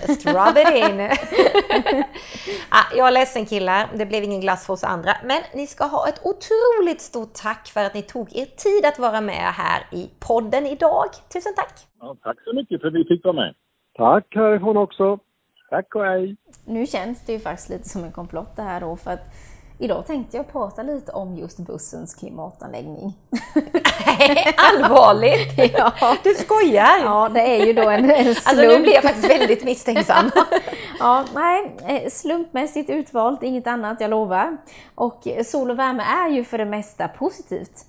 Just 0.08 0.26
rub 0.26 0.58
it 0.58 0.70
in. 0.70 1.10
Ah, 2.70 2.96
jag 2.96 3.08
är 3.08 3.12
ledsen 3.12 3.46
killar, 3.46 3.90
det 3.96 4.06
blev 4.06 4.24
ingen 4.24 4.42
glass 4.42 4.66
för 4.66 4.74
oss 4.74 4.84
andra. 4.84 5.12
Men 5.24 5.42
ni 5.54 5.68
ska 5.68 5.86
ha 5.86 6.08
ett 6.08 6.22
otroligt 6.24 7.02
stort 7.02 7.34
tack 7.34 7.68
för 7.68 7.84
att 7.86 7.94
ni 7.94 8.02
tog 8.02 8.36
er 8.36 8.46
tid 8.46 8.86
att 8.86 9.00
vara 9.00 9.22
med 9.22 9.54
här 9.54 9.82
i 9.92 10.10
podden 10.20 10.66
idag. 10.66 11.10
Tusen 11.34 11.54
tack! 11.56 11.74
Ja, 12.00 12.16
tack 12.24 12.38
så 12.44 12.54
mycket 12.54 12.82
för 12.82 12.88
att 12.88 12.94
vi 12.94 13.04
fick 13.04 13.24
vara 13.24 13.36
med. 13.36 13.54
Tack 13.98 14.26
härifrån 14.36 14.78
också. 14.78 15.20
Tack 15.70 15.96
och 15.96 16.06
hej. 16.06 16.38
Nu 16.66 16.86
känns 16.86 17.26
det 17.26 17.34
ju 17.34 17.40
faktiskt 17.40 17.70
lite 17.70 17.90
som 17.90 18.04
en 18.04 18.12
komplott 18.12 18.56
det 18.56 18.62
här 18.62 18.82
då 18.82 18.96
för 18.96 19.12
att 19.12 19.26
Idag 19.82 20.06
tänkte 20.08 20.38
jag 20.38 20.52
prata 20.52 20.84
lite 20.84 21.12
om 21.12 21.36
just 21.36 21.58
bussens 21.58 22.14
klimatanläggning. 22.16 23.14
Allvarligt? 24.58 25.74
ja. 25.78 26.18
Du 26.24 26.34
skojar? 26.34 27.00
Ja, 27.04 27.30
det 27.30 27.42
är 27.42 27.66
ju 27.66 27.74
då 27.74 27.90
en, 27.90 28.12
en 28.12 28.24
slump. 28.24 28.48
Alltså 28.48 28.62
nu 28.62 28.82
blir 28.82 28.94
jag 28.94 29.04
faktiskt 29.04 29.30
väldigt 29.30 29.64
misstänksam. 29.64 30.32
ja, 31.00 31.26
nej, 31.34 31.76
eh, 31.88 32.10
slumpmässigt 32.10 32.90
utvalt, 32.90 33.44
inget 33.44 33.68
annat, 33.68 34.02
jag 34.02 34.10
lovar. 34.10 34.58
Och 34.96 35.28
sol 35.46 35.72
och 35.72 35.80
värme 35.80 36.04
är 36.04 36.30
ju 36.30 36.44
för 36.44 36.58
det 36.58 36.66
mesta 36.66 37.08
positivt. 37.08 37.86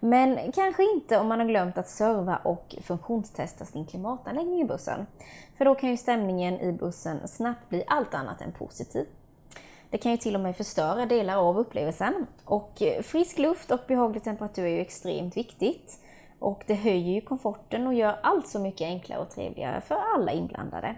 Men 0.00 0.52
kanske 0.52 0.82
inte 0.94 1.18
om 1.18 1.28
man 1.28 1.40
har 1.40 1.46
glömt 1.46 1.78
att 1.78 1.88
serva 1.88 2.36
och 2.36 2.74
funktionstesta 2.82 3.64
sin 3.64 3.86
klimatanläggning 3.86 4.60
i 4.60 4.64
bussen. 4.64 5.06
För 5.58 5.64
då 5.64 5.74
kan 5.74 5.90
ju 5.90 5.96
stämningen 5.96 6.60
i 6.60 6.72
bussen 6.72 7.28
snabbt 7.28 7.68
bli 7.68 7.84
allt 7.86 8.14
annat 8.14 8.40
än 8.40 8.52
positiv. 8.52 9.06
Det 9.90 9.98
kan 9.98 10.12
ju 10.12 10.18
till 10.18 10.34
och 10.34 10.40
med 10.40 10.56
förstöra 10.56 11.06
delar 11.06 11.36
av 11.36 11.58
upplevelsen. 11.58 12.26
Och 12.44 12.82
eh, 12.82 13.02
frisk 13.02 13.38
luft 13.38 13.70
och 13.70 13.80
behaglig 13.88 14.24
temperatur 14.24 14.64
är 14.64 14.68
ju 14.68 14.80
extremt 14.80 15.36
viktigt. 15.36 16.00
Och 16.38 16.62
det 16.66 16.74
höjer 16.74 17.14
ju 17.14 17.20
komforten 17.20 17.86
och 17.86 17.94
gör 17.94 18.18
allt 18.22 18.48
så 18.48 18.58
mycket 18.58 18.86
enklare 18.86 19.20
och 19.20 19.30
trevligare 19.30 19.80
för 19.80 19.94
alla 20.14 20.32
inblandade. 20.32 20.96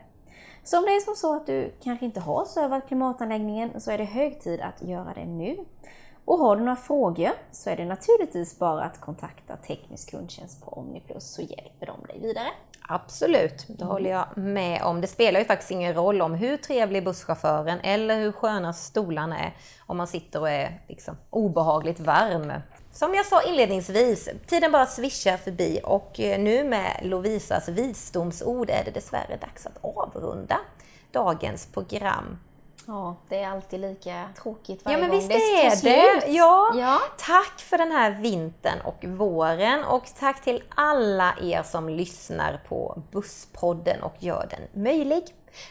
Så 0.65 0.79
om 0.79 0.85
det 0.85 0.91
är 0.91 1.01
som 1.01 1.15
så 1.15 1.37
att 1.37 1.47
du 1.47 1.73
kanske 1.83 2.05
inte 2.05 2.21
har 2.21 2.45
servat 2.45 2.87
klimatanläggningen 2.87 3.81
så 3.81 3.91
är 3.91 3.99
det 3.99 4.05
hög 4.05 4.41
tid 4.41 4.61
att 4.61 4.83
göra 4.83 5.15
det 5.15 5.25
nu. 5.25 5.65
Och 6.25 6.39
har 6.39 6.57
du 6.57 6.63
några 6.63 6.77
frågor 6.77 7.31
så 7.51 7.71
är 7.71 7.77
det 7.77 7.85
naturligtvis 7.85 8.59
bara 8.59 8.85
att 8.85 9.01
kontakta 9.01 9.57
teknisk 9.57 10.11
kundtjänst 10.11 10.65
på 10.65 10.71
Omniplus 10.71 11.35
så 11.35 11.43
hjälper 11.43 11.87
de 11.87 12.07
dig 12.07 12.21
vidare. 12.21 12.49
Absolut, 12.91 13.65
det 13.67 13.83
mm. 13.83 13.89
håller 13.89 14.11
jag 14.11 14.27
med 14.37 14.83
om. 14.83 15.01
Det 15.01 15.07
spelar 15.07 15.41
ju 15.41 15.47
faktiskt 15.47 15.71
ingen 15.71 15.95
roll 15.95 16.23
om 16.23 16.35
hur 16.35 16.57
trevlig 16.57 17.05
busschauffören 17.05 17.81
eller 17.81 18.21
hur 18.21 18.33
sköna 18.33 18.73
stolarna 18.73 19.39
är 19.39 19.57
om 19.87 19.97
man 19.97 20.07
sitter 20.07 20.41
och 20.41 20.51
är 20.51 20.81
liksom 20.89 21.17
obehagligt 21.31 22.01
varm. 22.01 22.53
Som 22.93 23.15
jag 23.15 23.27
sa 23.27 23.43
inledningsvis, 23.43 24.29
tiden 24.47 24.73
bara 24.73 24.87
svischar 24.87 25.37
förbi 25.37 25.81
och 25.85 26.21
eh, 26.21 26.41
nu 26.41 26.65
med 26.65 27.01
Lovisas 27.03 27.69
visdomsord 27.69 28.71
är 28.71 28.85
det 28.85 28.91
dessvärre 28.91 29.37
dags 29.41 29.67
att 29.67 29.79
avrunda 29.85 30.59
dagens 31.13 31.67
program. 31.67 32.39
Ja, 32.87 33.17
det 33.29 33.43
är 33.43 33.49
alltid 33.49 33.81
lika 33.81 34.29
tråkigt 34.43 34.85
varje 34.85 34.97
gång. 34.97 35.05
Ja, 35.05 35.09
men 35.09 35.21
gång 35.21 35.29
visst 35.29 35.83
det 35.83 35.89
är 35.89 36.23
det. 36.23 36.33
Ja. 36.33 36.73
ja. 36.75 37.01
Tack 37.19 37.61
för 37.61 37.79
den 37.79 37.93
här 37.93 38.11
vintern 38.11 38.81
och 38.85 39.05
våren 39.05 39.85
och 39.85 40.05
tack 40.19 40.45
till 40.45 40.63
alla 40.75 41.35
er 41.43 41.63
som 41.63 41.89
lyssnar 41.89 42.61
på 42.69 43.03
Busspodden 43.13 44.03
och 44.03 44.15
gör 44.19 44.49
den 44.51 44.83
möjlig. 44.83 45.25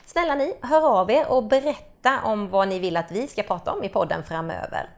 Snälla 0.06 0.36
ni, 0.36 0.54
hör 0.62 1.00
av 1.00 1.12
er 1.12 1.28
och 1.28 1.44
berätta 1.44 2.20
om 2.24 2.50
vad 2.50 2.68
ni 2.68 2.80
vill 2.80 2.98
att 2.98 3.12
vi 3.12 3.28
ska 3.28 3.44
prata 3.44 3.74
om 3.74 3.84
i 3.84 3.90
podden 3.90 4.24
framöver. 4.24 4.90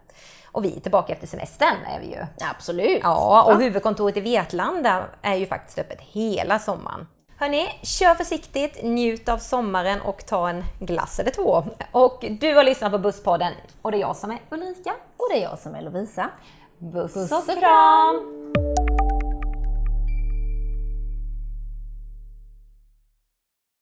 Och 0.51 0.65
vi 0.65 0.75
är 0.75 0.79
tillbaka 0.79 1.13
efter 1.13 1.27
semestern 1.27 1.77
är 1.85 1.99
vi 1.99 2.05
ju. 2.05 2.25
Absolut. 2.51 2.99
Ja, 3.03 3.43
och 3.43 3.61
huvudkontoret 3.61 4.17
i 4.17 4.21
Vetlanda 4.21 5.03
är 5.21 5.35
ju 5.35 5.45
faktiskt 5.45 5.79
öppet 5.79 6.01
hela 6.01 6.59
sommaren. 6.59 7.07
Hörni, 7.41 7.69
kör 7.83 8.15
försiktigt, 8.15 8.83
njut 8.83 9.29
av 9.29 9.37
sommaren 9.37 10.01
och 10.01 10.25
ta 10.25 10.49
en 10.49 10.63
glass 10.79 11.19
eller 11.19 11.31
två. 11.31 11.63
Och 11.91 12.25
du 12.39 12.55
har 12.55 12.63
lyssnat 12.63 12.91
på 12.91 12.97
Busspodden 12.97 13.53
och 13.81 13.91
det 13.91 13.97
är 13.97 14.01
jag 14.01 14.15
som 14.15 14.31
är 14.31 14.39
Ulrika. 14.49 14.93
Och 15.17 15.27
det 15.31 15.39
är 15.39 15.43
jag 15.43 15.59
som 15.59 15.75
är 15.75 15.81
Lovisa. 15.81 16.29
Buss 16.77 17.15
och 17.15 17.59
kram! 17.59 18.88